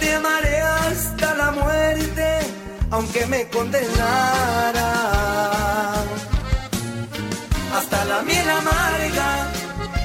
te 0.00 0.14
amaré 0.14 0.60
hasta 0.60 1.34
la 1.34 1.50
muerte, 1.52 2.26
aunque 2.90 3.26
me 3.26 3.48
condenara. 3.48 4.90
Hasta 7.76 8.04
la 8.04 8.22
miel 8.22 8.48
amarga, 8.50 9.46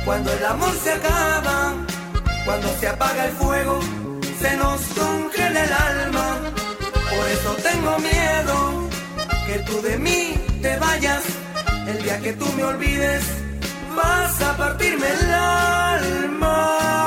cuando 0.05 0.31
el 0.31 0.45
amor 0.45 0.73
se 0.83 0.93
acaba, 0.93 1.73
cuando 2.45 2.67
se 2.79 2.87
apaga 2.87 3.25
el 3.25 3.31
fuego, 3.33 3.79
se 4.41 4.57
nos 4.57 4.81
congela 4.99 5.63
el 5.63 5.73
alma. 5.73 6.27
Por 6.93 7.25
eso 7.35 7.51
tengo 7.69 7.97
miedo 7.99 8.89
que 9.47 9.59
tú 9.59 9.81
de 9.81 9.97
mí 9.97 10.35
te 10.61 10.77
vayas. 10.77 11.23
El 11.87 12.03
día 12.03 12.19
que 12.19 12.33
tú 12.33 12.45
me 12.55 12.63
olvides, 12.63 13.23
vas 13.95 14.41
a 14.41 14.57
partirme 14.57 15.07
el 15.07 15.33
alma. 15.33 17.06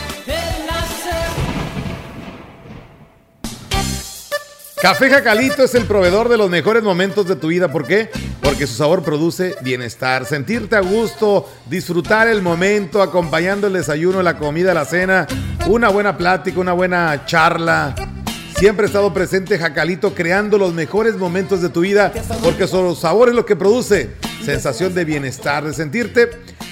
Café 4.81 5.11
Jacalito 5.11 5.63
es 5.63 5.75
el 5.75 5.85
proveedor 5.85 6.27
de 6.27 6.37
los 6.37 6.49
mejores 6.49 6.81
momentos 6.81 7.27
de 7.27 7.35
tu 7.35 7.49
vida. 7.49 7.71
¿Por 7.71 7.85
qué? 7.85 8.09
Porque 8.41 8.65
su 8.65 8.73
sabor 8.73 9.03
produce 9.03 9.55
bienestar, 9.61 10.25
sentirte 10.25 10.75
a 10.75 10.79
gusto, 10.79 11.47
disfrutar 11.67 12.27
el 12.27 12.41
momento, 12.41 13.03
acompañando 13.03 13.67
el 13.67 13.73
desayuno, 13.73 14.23
la 14.23 14.39
comida, 14.39 14.73
la 14.73 14.85
cena, 14.85 15.27
una 15.67 15.89
buena 15.89 16.17
plática, 16.17 16.59
una 16.59 16.73
buena 16.73 17.27
charla. 17.27 17.93
Siempre 18.57 18.85
ha 18.85 18.87
estado 18.87 19.13
presente 19.13 19.59
Jacalito 19.59 20.15
creando 20.15 20.57
los 20.57 20.73
mejores 20.73 21.15
momentos 21.15 21.61
de 21.61 21.69
tu 21.69 21.81
vida 21.81 22.11
porque 22.43 22.65
su 22.65 22.95
sabor 22.95 23.29
es 23.29 23.35
lo 23.35 23.45
que 23.45 23.55
produce 23.55 24.15
sensación 24.43 24.95
de 24.95 25.05
bienestar, 25.05 25.63
de 25.63 25.73
sentirte 25.73 26.27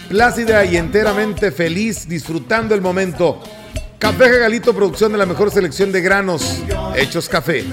plácida 0.09 0.65
y 0.65 0.77
enteramente 0.77 1.51
feliz 1.51 2.09
disfrutando 2.09 2.73
el 2.73 2.81
momento. 2.81 3.39
Café 3.99 4.29
Jagalito, 4.29 4.73
producción 4.73 5.11
de 5.11 5.17
la 5.17 5.25
mejor 5.25 5.51
selección 5.51 5.91
de 5.91 6.01
granos 6.01 6.63
hechos 6.95 7.27
café. 7.27 7.65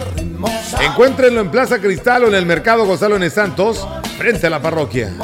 Encuéntrenlo 0.82 1.40
en 1.40 1.50
Plaza 1.52 1.78
Cristal 1.78 2.24
o 2.24 2.28
en 2.28 2.34
el 2.34 2.44
Mercado 2.44 2.84
Gonzalo 2.84 3.16
N. 3.16 3.30
Santos, 3.30 3.86
frente 4.18 4.48
a 4.48 4.50
la 4.50 4.60
parroquia. 4.60 5.14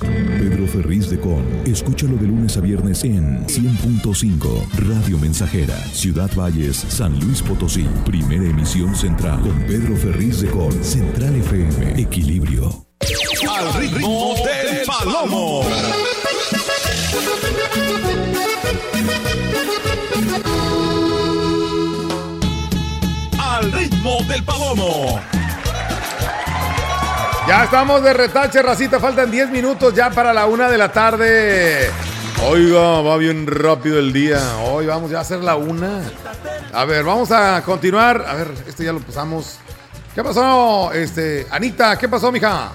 Pedro 0.00 0.66
Ferriz 0.66 1.08
de 1.08 1.20
Con. 1.20 1.46
Escúchalo 1.64 2.16
de 2.16 2.26
lunes 2.26 2.56
a 2.56 2.60
viernes 2.60 3.04
en 3.04 3.46
100.5 3.46 4.66
Radio 4.88 5.18
Mensajera, 5.18 5.76
Ciudad 5.92 6.30
Valles, 6.34 6.76
San 6.76 7.18
Luis 7.20 7.40
Potosí. 7.40 7.86
Primera 8.04 8.44
emisión 8.44 8.96
central 8.96 9.40
con 9.40 9.56
Pedro 9.66 9.96
Ferriz 9.96 10.40
de 10.40 10.48
Con. 10.48 10.72
Central 10.82 11.36
FM. 11.36 12.00
Equilibrio. 12.00 12.86
Al 13.48 13.74
ritmo 13.80 14.34
del 14.44 14.84
palomo. 14.84 15.62
Del 24.38 24.44
palomo. 24.44 25.20
Ya 27.46 27.64
estamos 27.64 28.02
de 28.02 28.12
retache, 28.12 28.62
racita. 28.62 29.00
Faltan 29.00 29.30
10 29.30 29.50
minutos 29.50 29.94
ya 29.94 30.10
para 30.10 30.32
la 30.32 30.46
una 30.46 30.68
de 30.68 30.78
la 30.78 30.92
tarde. 30.92 31.90
Oiga, 32.46 33.00
va 33.00 33.16
bien 33.16 33.46
rápido 33.46 33.98
el 33.98 34.12
día. 34.12 34.38
Hoy 34.66 34.86
vamos 34.86 35.10
ya 35.10 35.18
a 35.18 35.20
hacer 35.22 35.42
la 35.42 35.56
una. 35.56 36.02
A 36.72 36.84
ver, 36.84 37.04
vamos 37.04 37.30
a 37.32 37.62
continuar. 37.62 38.24
A 38.26 38.34
ver, 38.34 38.48
este 38.66 38.84
ya 38.84 38.92
lo 38.92 39.00
pasamos. 39.00 39.58
¿Qué 40.14 40.22
pasó, 40.22 40.92
este, 40.92 41.46
Anita? 41.50 41.96
¿Qué 41.96 42.08
pasó, 42.08 42.30
mija? 42.30 42.72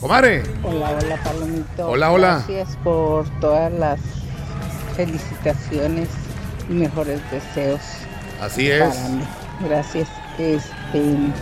Comare. 0.00 0.42
Hola, 0.62 0.98
hola, 1.00 1.16
Palomito. 1.22 1.88
Hola, 1.88 2.10
hola. 2.10 2.44
Gracias 2.46 2.76
por 2.82 3.28
todas 3.40 3.72
las 3.72 4.00
felicitaciones 4.96 6.08
y 6.68 6.72
mejores 6.72 7.20
deseos. 7.30 7.80
Así 8.40 8.70
es. 8.70 8.82
para 8.82 9.08
mí. 9.08 9.24
Gracias. 9.68 10.08
Este. 10.38 11.32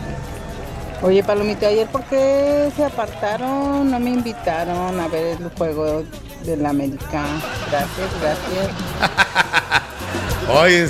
Oye, 1.03 1.23
Palomito, 1.23 1.67
ayer 1.67 1.87
por 1.89 2.03
qué 2.05 2.71
se 2.75 2.85
apartaron? 2.85 3.91
No 3.91 4.01
me 4.01 4.11
invitaron 4.11 4.99
a 4.99 5.09
ver 5.09 5.37
el 5.39 5.51
juego 5.51 6.03
del 6.45 6.65
América. 6.65 7.25
Gracias, 7.71 8.11
gracias. 8.21 8.71
Oye, 10.49 10.89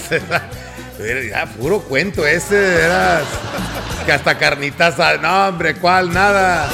era 1.01 1.47
ya 1.47 1.53
puro 1.55 1.81
cuento 1.81 2.27
ese, 2.27 2.85
eras 2.85 3.23
que 4.07 4.13
hasta 4.13 4.37
carnitas, 4.37 4.97
no 5.21 5.49
hombre, 5.49 5.77
¿cuál? 5.77 6.13
Nada. 6.13 6.69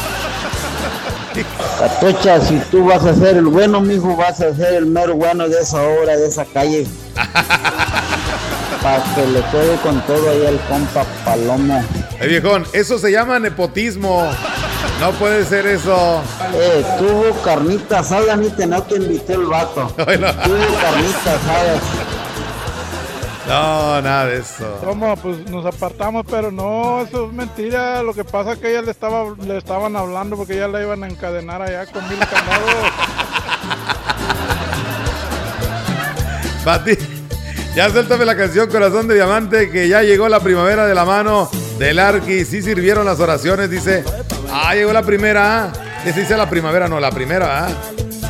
Catocha, 1.79 2.41
si 2.41 2.59
tú 2.71 2.85
vas 2.87 3.05
a 3.05 3.15
ser 3.15 3.37
el 3.37 3.47
bueno, 3.47 3.81
mijo, 3.81 4.17
vas 4.17 4.41
a 4.41 4.55
ser 4.55 4.75
el 4.75 4.87
mero 4.87 5.15
bueno 5.15 5.49
de 5.49 5.61
esa 5.61 5.81
obra, 5.83 6.17
de 6.17 6.27
esa 6.27 6.45
calle. 6.45 6.87
Para 8.83 9.03
que 9.15 9.27
le 9.27 9.43
quede 9.51 9.77
con 9.83 10.01
todo 10.07 10.31
ahí 10.31 10.47
el 10.47 10.59
compa 10.61 11.05
Palomo. 11.25 11.85
Eh, 12.19 12.27
viejón, 12.27 12.65
eso 12.73 12.99
se 12.99 13.13
llama 13.13 13.39
nepotismo. 13.39 14.31
No 15.01 15.13
puede 15.13 15.45
ser 15.45 15.67
eso. 15.67 16.23
Eh, 16.55 16.85
tuvo 16.99 17.31
carnitas 17.43 18.07
asada, 18.13 18.37
ni 18.37 18.49
te 18.51 18.67
no 18.67 18.83
te 18.83 18.97
invité 18.97 19.35
el 19.35 19.47
vato. 19.47 19.87
Tuvo 19.97 20.07
carnitas 20.07 21.27
asadas. 21.27 21.81
No, 23.47 24.01
nada 24.03 24.27
de 24.27 24.39
eso. 24.39 24.79
¿Cómo? 24.85 25.17
Pues 25.17 25.51
nos 25.51 25.67
apartamos, 25.67 26.25
pero 26.31 26.53
no, 26.53 27.01
eso 27.03 27.27
es 27.27 27.33
mentira. 27.33 28.03
Lo 28.03 28.15
que 28.15 28.25
pasa 28.25 28.53
es 28.53 28.59
que 28.59 28.71
ella 28.71 28.83
le 28.83 28.93
estaba, 28.93 29.35
le 29.45 29.59
estaban 29.59 29.97
hablando 29.97 30.37
porque 30.37 30.57
ya 30.57 30.69
la 30.69 30.81
iban 30.81 31.03
a 31.03 31.09
encadenar 31.09 31.61
allá 31.61 31.87
con 31.87 32.09
mil 32.09 32.19
candados. 32.19 32.71
Pati, 36.65 37.20
ya 37.75 37.91
suéltame 37.91 38.25
la 38.25 38.37
canción 38.37 38.69
Corazón 38.69 39.09
de 39.09 39.15
Diamante, 39.15 39.71
que 39.71 39.89
ya 39.89 40.03
llegó 40.03 40.29
la 40.29 40.41
primavera 40.41 40.87
de 40.87 40.95
la 40.95 41.05
mano 41.05 41.51
del 41.79 41.99
Arqui. 41.99 42.45
Sí 42.45 42.63
sirvieron 42.63 43.05
las 43.05 43.21
oraciones, 43.21 43.71
dice. 43.71 44.05
Ah, 44.53 44.75
llegó 44.75 44.93
la 44.93 45.03
primera, 45.03 45.65
¿ah? 45.65 45.73
Que 46.03 46.13
se 46.13 46.21
dice 46.21 46.37
la 46.37 46.49
primavera, 46.49 46.89
no, 46.89 46.99
la 46.99 47.11
primera, 47.11 47.67
¿ah? 47.67 47.71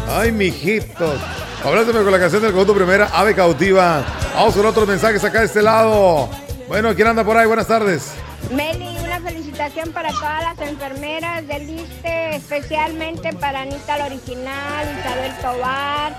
Ay, 0.08 0.32
mijitos. 0.32 1.20
Abrázame 1.64 2.02
con 2.02 2.10
la 2.10 2.18
canción 2.18 2.42
del 2.42 2.52
conjunto 2.52 2.74
primera, 2.74 3.10
Ave 3.12 3.34
Cautiva. 3.34 4.04
Vamos 4.34 4.54
con 4.54 4.66
otros 4.66 4.88
mensajes 4.88 5.22
acá 5.24 5.40
de 5.40 5.46
este 5.46 5.62
lado. 5.62 6.28
Bueno, 6.68 6.94
¿quién 6.94 7.08
anda 7.08 7.24
por 7.24 7.36
ahí? 7.36 7.46
Buenas 7.46 7.66
tardes. 7.66 8.12
Meli, 8.50 8.96
una 9.04 9.20
felicitación 9.20 9.92
para 9.92 10.10
todas 10.10 10.42
las 10.42 10.68
enfermeras 10.68 11.46
del 11.46 11.68
ISTE, 11.68 12.36
especialmente 12.36 13.32
para 13.34 13.62
Anita 13.62 13.98
la 13.98 14.06
Original, 14.06 14.98
Isabel 14.98 15.32
Tobar, 15.42 16.18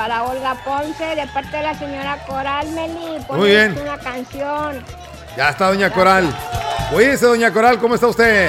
para 0.00 0.22
Olga 0.22 0.54
Ponce, 0.64 1.14
de 1.14 1.26
parte 1.26 1.58
de 1.58 1.62
la 1.62 1.78
señora 1.78 2.24
Coral 2.26 2.70
Meli. 2.70 3.22
Muy 3.28 3.50
bien. 3.50 3.76
una 3.78 3.98
canción. 3.98 4.82
Ya 5.36 5.50
está 5.50 5.66
Doña 5.66 5.90
Coral. 5.90 6.34
Cuídese, 6.90 7.26
Doña 7.26 7.52
Coral, 7.52 7.78
¿cómo 7.78 7.96
está 7.96 8.06
usted? 8.06 8.48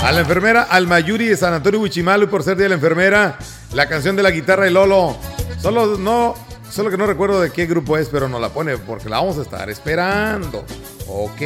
A 0.00 0.12
la 0.12 0.20
enfermera 0.20 0.68
Almayuri 0.70 1.26
de 1.26 1.36
San 1.36 1.52
Antonio 1.52 1.80
Huichimalu, 1.80 2.28
por 2.28 2.44
ser 2.44 2.56
día 2.56 2.66
de 2.66 2.68
la 2.68 2.74
enfermera, 2.76 3.36
la 3.72 3.88
canción 3.88 4.14
de 4.14 4.22
la 4.22 4.30
guitarra 4.30 4.66
de 4.66 4.70
Lolo. 4.70 5.16
Solo 5.60 5.98
no, 5.98 6.36
solo 6.70 6.90
que 6.90 6.96
no 6.96 7.06
recuerdo 7.06 7.40
de 7.40 7.50
qué 7.50 7.66
grupo 7.66 7.98
es, 7.98 8.08
pero 8.08 8.28
nos 8.28 8.40
la 8.40 8.50
pone 8.50 8.78
porque 8.78 9.08
la 9.08 9.16
vamos 9.16 9.36
a 9.38 9.42
estar 9.42 9.68
esperando. 9.68 10.64
Ok. 11.08 11.40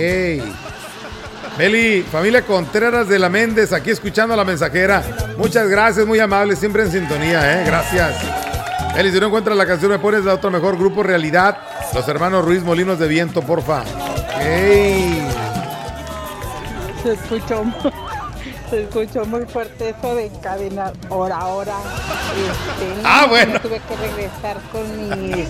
Meli, 1.57 2.03
familia 2.03 2.43
Contreras 2.43 3.09
de 3.09 3.19
la 3.19 3.31
Méndez, 3.31 3.73
aquí 3.73 3.93
escuchando 3.93 4.35
a 4.35 4.37
la 4.37 4.45
mensajera. 4.45 5.03
Muchas 5.39 5.71
gracias, 5.71 6.07
muy 6.07 6.21
amable, 6.21 6.55
siempre 6.55 6.83
en 6.83 6.93
sintonía, 6.93 7.63
¿eh? 7.63 7.65
Gracias. 7.65 8.58
Meli, 8.99 9.13
si 9.13 9.21
no 9.21 9.27
encuentras 9.29 9.57
la 9.57 9.65
canción, 9.65 9.93
me 9.93 10.01
pones 10.01 10.25
la 10.25 10.35
otro 10.35 10.51
mejor 10.51 10.77
grupo 10.77 11.05
Realidad. 11.05 11.57
Los 11.95 12.09
hermanos 12.09 12.45
Ruiz 12.45 12.65
Molinos 12.65 12.99
de 12.99 13.07
Viento, 13.07 13.43
porfa. 13.43 13.85
Se 17.05 17.13
escuchó, 17.13 17.63
se 18.71 18.83
escuchó 18.83 19.25
muy 19.25 19.47
fuerte 19.47 19.91
eso 19.91 20.17
de 20.17 20.27
encadenar 20.27 20.95
hora 21.11 21.37
a 21.37 21.47
hora. 21.47 21.77
Este, 22.35 23.01
Ah, 23.05 23.21
no, 23.23 23.29
bueno. 23.29 23.53
Me 23.53 23.61
tuve 23.61 23.81
que 23.89 23.97
regresar 23.99 24.57
con 24.73 24.97
mi. 24.97 25.45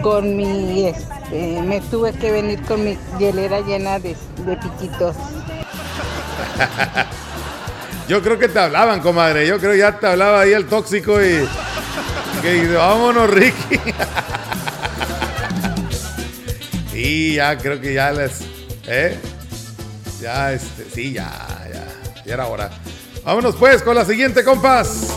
Con 0.00 0.36
mi. 0.36 0.86
Este, 0.86 1.60
me 1.62 1.80
tuve 1.80 2.12
que 2.12 2.30
venir 2.30 2.62
con 2.62 2.84
mi 2.84 2.96
hielera 3.18 3.62
llena 3.62 3.98
de, 3.98 4.16
de 4.46 4.56
piquitos. 4.58 5.16
Yo 8.08 8.22
creo 8.22 8.38
que 8.38 8.46
te 8.46 8.60
hablaban, 8.60 9.00
comadre. 9.00 9.44
Yo 9.44 9.58
creo 9.58 9.72
que 9.72 9.78
ya 9.78 9.98
te 9.98 10.06
hablaba 10.06 10.42
ahí 10.42 10.52
el 10.52 10.66
tóxico 10.66 11.20
y. 11.20 11.44
Que 12.42 12.52
dice, 12.52 12.74
vámonos, 12.74 13.30
Ricky. 13.30 13.80
Y 16.94 17.34
ya 17.34 17.56
creo 17.56 17.80
que 17.80 17.94
ya 17.94 18.12
les. 18.12 18.40
¿Eh? 18.86 19.18
Ya, 20.20 20.52
este. 20.52 20.84
Sí, 20.92 21.12
ya, 21.12 21.30
ya. 21.72 21.86
Ya 22.24 22.34
era 22.34 22.46
hora. 22.46 22.70
Vámonos 23.24 23.56
pues 23.56 23.82
con 23.82 23.94
la 23.94 24.04
siguiente, 24.04 24.42
compas. 24.44 25.08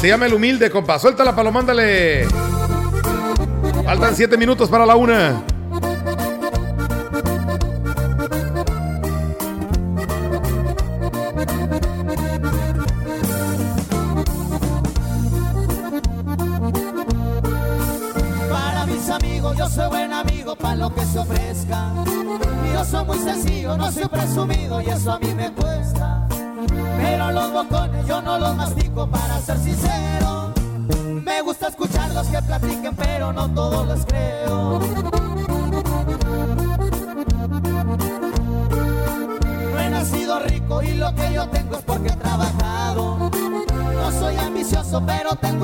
Se 0.00 0.08
llama 0.08 0.26
El 0.26 0.34
Humilde, 0.34 0.70
compas. 0.70 1.02
Suéltala, 1.02 1.34
palo, 1.34 1.52
mándale. 1.52 2.26
Faltan 3.84 4.14
siete 4.16 4.36
minutos 4.36 4.68
para 4.68 4.84
la 4.86 4.96
una. 4.96 5.42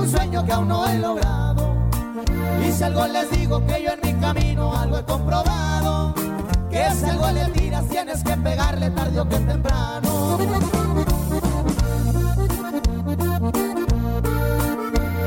Un 0.07 0.13
sueño 0.13 0.45
que 0.45 0.53
aún 0.53 0.69
no 0.69 0.87
he 0.87 0.99
logrado. 0.99 1.75
Y 2.65 2.73
si 2.73 2.83
algo 2.85 3.07
les 3.09 3.31
digo 3.31 3.65
que 3.67 3.83
yo 3.83 3.91
en 3.91 4.01
mi 4.03 4.21
camino 4.21 4.77
algo 4.77 4.99
he 4.99 5.05
comprobado, 5.05 6.15
que 6.71 6.91
si 6.93 7.05
algo 7.07 7.31
le 7.33 7.45
tiras 7.47 7.85
tienes 7.89 8.23
que 8.23 8.37
pegarle 8.37 8.91
tarde 8.91 9.21
o 9.21 9.29
que 9.29 9.39
temprano. 9.39 10.39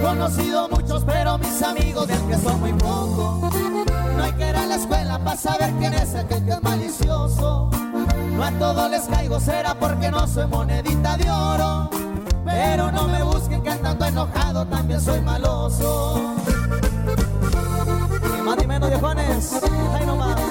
Conocido 0.02 0.70
muchos, 0.70 1.04
pero 1.04 1.38
mis 1.38 1.62
amigos 1.62 2.08
de 2.08 2.16
que 2.30 2.38
son 2.38 2.60
muy 2.62 2.74
pocos. 2.74 3.54
No 4.16 4.24
hay 4.24 4.32
que 4.34 4.50
ir 4.50 4.56
a 4.56 4.66
la 4.66 4.76
escuela 4.76 5.20
para 5.20 5.38
saber 5.38 5.72
quién 5.80 5.94
es 5.94 6.16
aquel 6.16 6.46
que 6.46 6.52
es 6.52 6.64
malicioso. 6.64 7.70
No 8.32 8.44
a 8.44 8.52
todos 8.52 8.90
les 8.90 9.04
caigo, 9.08 9.40
será 9.40 9.76
porque 9.76 10.10
no 10.10 10.26
soy 10.26 10.48
monedita 10.48 11.18
de 11.18 11.30
oro. 11.30 11.99
Pero 12.62 12.92
no 12.92 13.08
me 13.08 13.24
busquen 13.24 13.64
que 13.64 13.70
andando 13.70 14.06
enojado 14.06 14.66
también 14.66 15.00
soy 15.00 15.22
maloso. 15.22 16.36
Ni 18.36 18.42
más 18.42 18.58
ni 18.58 18.68
menos 18.68 18.90
viejones, 18.90 19.54
ahí 19.94 20.06
nomás. 20.06 20.42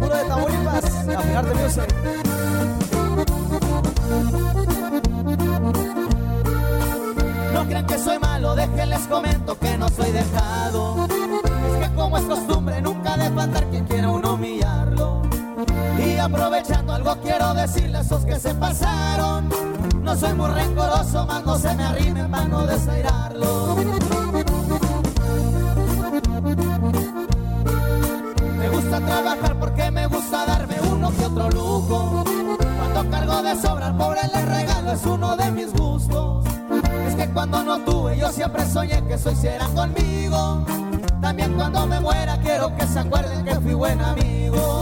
Puro 0.00 0.16
de 0.16 0.24
Tamaulipas, 0.24 0.84
a 0.84 1.20
fijarte 1.20 1.54
music. 1.54 1.94
No 7.52 7.64
crean 7.66 7.86
que 7.86 7.98
soy 7.98 8.18
malo, 8.18 8.54
déjenles 8.54 9.06
comento 9.06 9.58
que 9.58 9.76
no 9.76 9.86
soy 9.90 10.10
dejado. 10.12 11.06
Es 11.06 11.88
que 11.88 11.94
como 11.94 12.16
es 12.16 12.24
costumbre, 12.24 12.80
nunca 12.80 13.18
de 13.18 13.30
quien 13.70 13.84
quiera 13.86 14.01
aprovechando 16.22 16.92
algo 16.92 17.16
quiero 17.16 17.52
decirles 17.54 17.96
a 17.96 18.00
esos 18.02 18.24
que 18.24 18.38
se 18.38 18.54
pasaron. 18.54 19.48
No 20.02 20.16
soy 20.16 20.32
muy 20.34 20.50
rencoroso, 20.50 21.26
más 21.26 21.44
no 21.44 21.58
se 21.58 21.74
me 21.74 21.84
arrimen 21.84 22.30
para 22.30 22.44
no 22.44 22.66
desairarlo. 22.66 23.76
Me 28.58 28.68
gusta 28.68 29.00
trabajar 29.00 29.58
porque 29.58 29.90
me 29.90 30.06
gusta 30.06 30.46
darme 30.46 30.76
uno 30.90 31.10
que 31.10 31.24
otro 31.24 31.50
lujo. 31.50 32.24
Cuando 32.78 33.10
cargo 33.10 33.42
de 33.42 33.56
sobra 33.56 33.86
al 33.86 33.96
pobre 33.96 34.20
le 34.32 34.42
regalo 34.42 34.92
es 34.92 35.04
uno 35.04 35.36
de 35.36 35.50
mis 35.50 35.72
gustos. 35.72 36.44
Es 37.06 37.14
que 37.16 37.28
cuando 37.30 37.62
no 37.64 37.78
tuve 37.80 38.16
yo 38.16 38.30
siempre 38.30 38.64
soñé 38.66 39.02
que 39.06 39.14
eso 39.14 39.30
hicieran 39.30 39.74
conmigo. 39.74 40.64
También 41.20 41.54
cuando 41.54 41.86
me 41.86 42.00
muera 42.00 42.38
quiero 42.38 42.74
que 42.76 42.86
se 42.86 42.98
acuerden 43.00 43.44
que 43.44 43.54
fui 43.56 43.74
buen 43.74 44.00
amigo. 44.00 44.81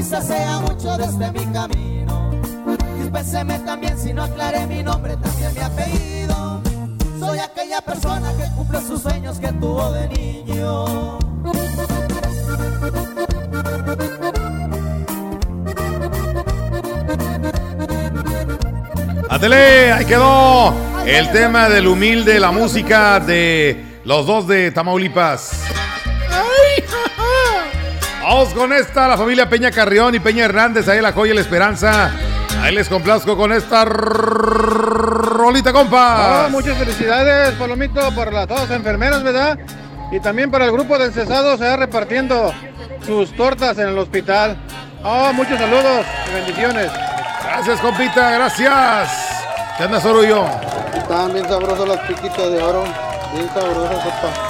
Quizás 0.00 0.26
sea 0.26 0.60
mucho 0.60 0.96
desde 0.96 1.30
mi 1.30 1.44
camino. 1.52 2.30
Dispénseme 2.98 3.58
también 3.58 3.98
si 3.98 4.14
no 4.14 4.22
aclaré 4.22 4.66
mi 4.66 4.82
nombre, 4.82 5.14
también 5.18 5.52
mi 5.52 5.60
apellido. 5.60 6.62
Soy 7.18 7.38
aquella 7.38 7.82
persona 7.82 8.32
que 8.32 8.44
cumple 8.56 8.80
sus 8.80 9.02
sueños 9.02 9.38
que 9.38 9.48
tuvo 9.52 9.92
de 9.92 10.08
niño. 10.08 11.18
Atele, 19.28 19.92
ahí 19.92 20.06
quedó 20.06 20.72
el 21.04 21.30
tema 21.30 21.68
del 21.68 21.86
humilde, 21.86 22.40
la 22.40 22.52
música 22.52 23.20
de 23.20 24.00
los 24.04 24.26
dos 24.26 24.48
de 24.48 24.70
Tamaulipas. 24.70 25.79
Vamos 28.40 28.54
con 28.54 28.72
esta, 28.72 29.06
la 29.06 29.18
familia 29.18 29.50
Peña 29.50 29.70
Carrión 29.70 30.14
y 30.14 30.18
Peña 30.18 30.46
Hernández, 30.46 30.88
ahí 30.88 31.02
la 31.02 31.12
joya 31.12 31.32
y 31.32 31.34
la 31.34 31.42
esperanza. 31.42 32.10
Ahí 32.62 32.74
les 32.74 32.88
complazco 32.88 33.36
con 33.36 33.52
esta 33.52 33.84
rolita, 33.84 35.74
compa. 35.74 36.46
Ah, 36.46 36.48
muchas 36.48 36.78
felicidades, 36.78 37.52
Palomito, 37.56 38.00
por 38.14 38.32
las 38.32 38.48
dos 38.48 38.70
enfermeras, 38.70 39.22
¿verdad? 39.22 39.58
Y 40.10 40.20
también 40.20 40.50
para 40.50 40.64
el 40.64 40.72
grupo 40.72 40.98
de 40.98 41.10
cesados, 41.10 41.58
se 41.58 41.66
va 41.66 41.76
repartiendo 41.76 42.54
sus 43.04 43.30
tortas 43.36 43.76
en 43.76 43.88
el 43.88 43.98
hospital. 43.98 44.56
Oh, 45.04 45.34
muchos 45.34 45.58
saludos 45.58 46.06
y 46.30 46.32
bendiciones. 46.32 46.90
Gracias, 47.44 47.78
compita, 47.80 48.30
gracias. 48.30 49.10
¿Qué 49.76 49.84
andas, 49.84 50.02
Orullo? 50.06 50.46
Estaban 50.96 51.34
bien 51.34 51.46
sabrosas 51.46 51.86
las 51.86 51.98
piquitas 52.08 52.50
de 52.50 52.62
oro. 52.62 52.84
Bien 53.34 53.50
sabrosas, 53.52 54.02
sopa. 54.02 54.49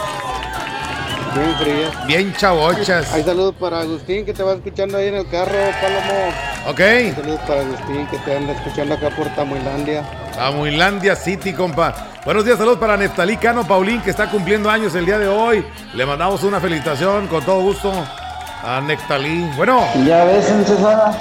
Bien 1.34 1.54
frías. 1.58 2.06
Bien 2.06 2.34
chavochas. 2.34 3.12
Hay 3.12 3.22
saludos 3.22 3.54
para 3.58 3.80
Agustín 3.80 4.24
que 4.24 4.32
te 4.32 4.42
va 4.42 4.54
escuchando 4.54 4.98
ahí 4.98 5.08
en 5.08 5.16
el 5.16 5.28
carro, 5.28 5.52
Palomo. 5.80 6.70
Ok. 6.70 6.80
Hay 6.80 7.12
saludos 7.12 7.40
para 7.46 7.60
Agustín 7.60 8.06
que 8.08 8.18
te 8.18 8.36
anda 8.36 8.52
escuchando 8.52 8.94
acá 8.94 9.10
por 9.10 9.28
Tamuilandia. 9.34 10.02
Tamuilandia 10.34 11.14
City, 11.14 11.52
compa. 11.52 11.94
Buenos 12.24 12.44
días, 12.44 12.58
saludos 12.58 12.78
para 12.78 12.96
Neftalí 12.96 13.36
Cano 13.36 13.66
Paulín, 13.66 14.02
que 14.02 14.10
está 14.10 14.28
cumpliendo 14.28 14.68
años 14.68 14.94
el 14.94 15.06
día 15.06 15.18
de 15.18 15.28
hoy. 15.28 15.64
Le 15.94 16.04
mandamos 16.04 16.42
una 16.42 16.60
felicitación 16.60 17.28
con 17.28 17.44
todo 17.44 17.62
gusto 17.62 17.92
a 18.62 18.80
Neftalí. 18.80 19.50
Bueno. 19.56 19.86
Ya 20.04 20.24
ves, 20.24 20.46
César, 20.66 21.12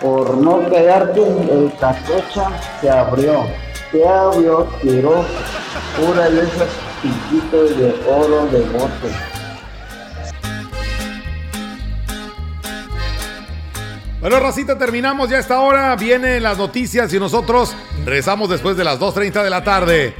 por 0.00 0.36
no 0.38 0.68
quedarte, 0.70 1.20
el 1.20 1.72
cacocha 1.78 2.50
se 2.80 2.90
abrió. 2.90 3.46
Se 3.92 4.08
abrió, 4.08 4.66
tiró 4.82 5.24
pura 5.96 6.28
de 6.30 6.42
esos 6.42 6.68
piquitos 7.04 7.76
de 7.76 7.94
oro 8.08 8.46
de 8.46 8.60
bote. 8.60 9.10
Bueno, 14.20 14.40
Racita, 14.40 14.78
terminamos 14.78 15.28
ya 15.28 15.36
a 15.36 15.40
esta 15.40 15.60
hora. 15.60 15.94
Vienen 15.96 16.42
las 16.42 16.56
noticias 16.56 17.12
y 17.12 17.20
nosotros 17.20 17.76
regresamos 18.06 18.48
después 18.48 18.74
de 18.74 18.84
las 18.84 18.98
2.30 18.98 19.42
de 19.42 19.50
la 19.50 19.62
tarde. 19.62 20.16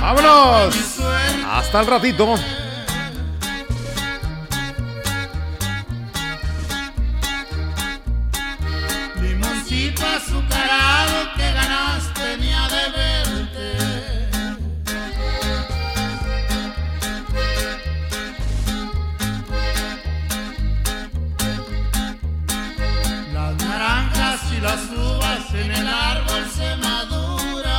¡Vámonos! 0.00 1.00
Hasta 1.50 1.80
el 1.80 1.86
ratito. 1.88 2.36
Las 24.62 24.80
uvas 24.90 25.54
en 25.54 25.72
el 25.72 25.88
árbol 25.88 26.46
se 26.54 26.76
maduran. 26.76 27.72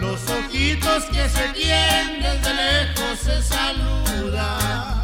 Los 0.00 0.30
ojitos 0.30 1.04
que 1.12 1.28
se 1.28 1.52
quieren 1.52 2.22
desde 2.22 2.54
lejos 2.54 3.18
se 3.18 3.42
saludan. 3.42 5.03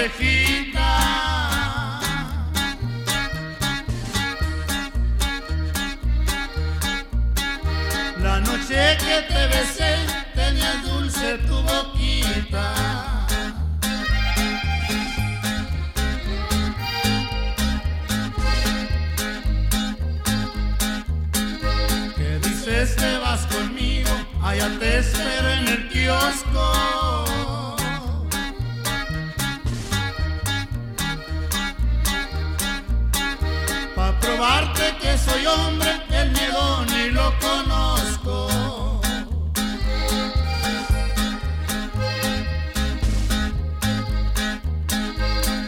La 0.00 0.06
noche 8.40 8.96
que 8.98 9.16
te 9.28 9.46
besé 9.48 9.92
tenía 10.34 10.72
dulce 10.86 11.36
tu 11.46 11.60
boquita. 11.60 12.66
¿Qué 22.16 22.38
dices 22.48 22.96
te 22.96 23.18
vas 23.18 23.44
conmigo? 23.54 24.12
Allá 24.42 24.70
te 24.78 25.00
espero 25.00 25.50
en 25.50 25.68
el 25.68 25.90
kiosco. 25.90 27.09
Soy 35.18 35.46
hombre, 35.46 36.00
el 36.10 36.30
miedo 36.32 36.84
ni 36.86 37.10
lo 37.10 37.32
conozco. 37.38 38.48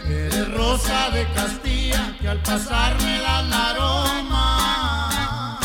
Eres 0.07 0.53
rosa 0.53 1.09
de 1.11 1.27
Castilla 1.33 2.15
que 2.19 2.29
al 2.29 2.41
pasar 2.41 2.95
me 3.01 3.19
da 3.19 3.39
el 3.41 3.53
aroma. 3.53 5.59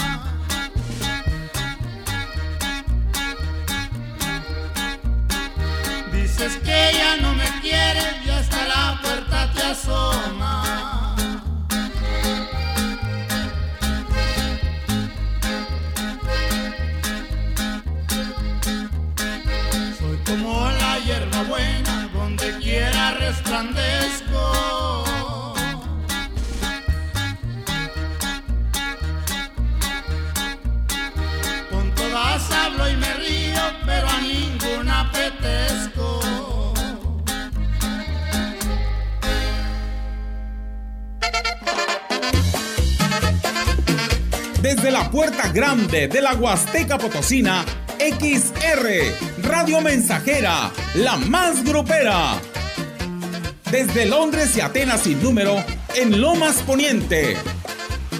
Dices 6.12 6.56
que 6.56 6.90
ya 6.94 7.16
no 7.22 7.34
me 7.34 7.48
quieres 7.60 8.16
y 8.24 8.30
hasta 8.30 8.66
la 8.66 8.98
puerta 9.02 9.52
te 9.52 9.62
asoma. 9.62 11.16
Resplandezco. 23.28 25.04
Con 31.70 31.94
todas 31.94 32.50
hablo 32.50 32.88
y 32.88 32.96
me 32.96 33.14
río, 33.14 33.62
pero 33.84 34.08
a 34.08 34.20
ninguna 34.20 35.00
apetezco. 35.00 36.20
Desde 44.62 44.90
la 44.90 45.10
puerta 45.10 45.52
grande 45.52 46.08
de 46.08 46.22
la 46.22 46.34
Huasteca 46.34 46.96
Potosina, 46.96 47.64
XR, 47.98 49.42
Radio 49.42 49.82
Mensajera, 49.82 50.70
la 50.94 51.16
más 51.16 51.62
grupera. 51.62 52.40
Desde 53.70 54.06
Londres 54.06 54.56
y 54.56 54.60
Atenas 54.60 55.02
sin 55.02 55.22
número, 55.22 55.62
en 55.94 56.20
Lomas 56.22 56.62
Poniente. 56.66 57.36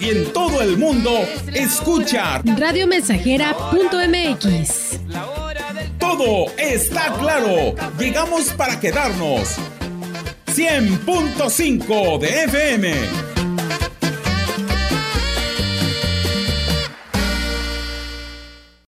y 0.00 0.08
en 0.10 0.32
todo 0.32 0.62
el 0.62 0.78
mundo, 0.78 1.10
escucha. 1.52 2.40
Radiomensajera.mx. 2.44 5.07
Todo 6.18 6.50
está 6.58 7.12
claro. 7.16 7.76
Llegamos 7.96 8.52
para 8.54 8.80
quedarnos. 8.80 9.56
100.5 10.46 12.18
de 12.18 12.44
FM. 12.44 13.27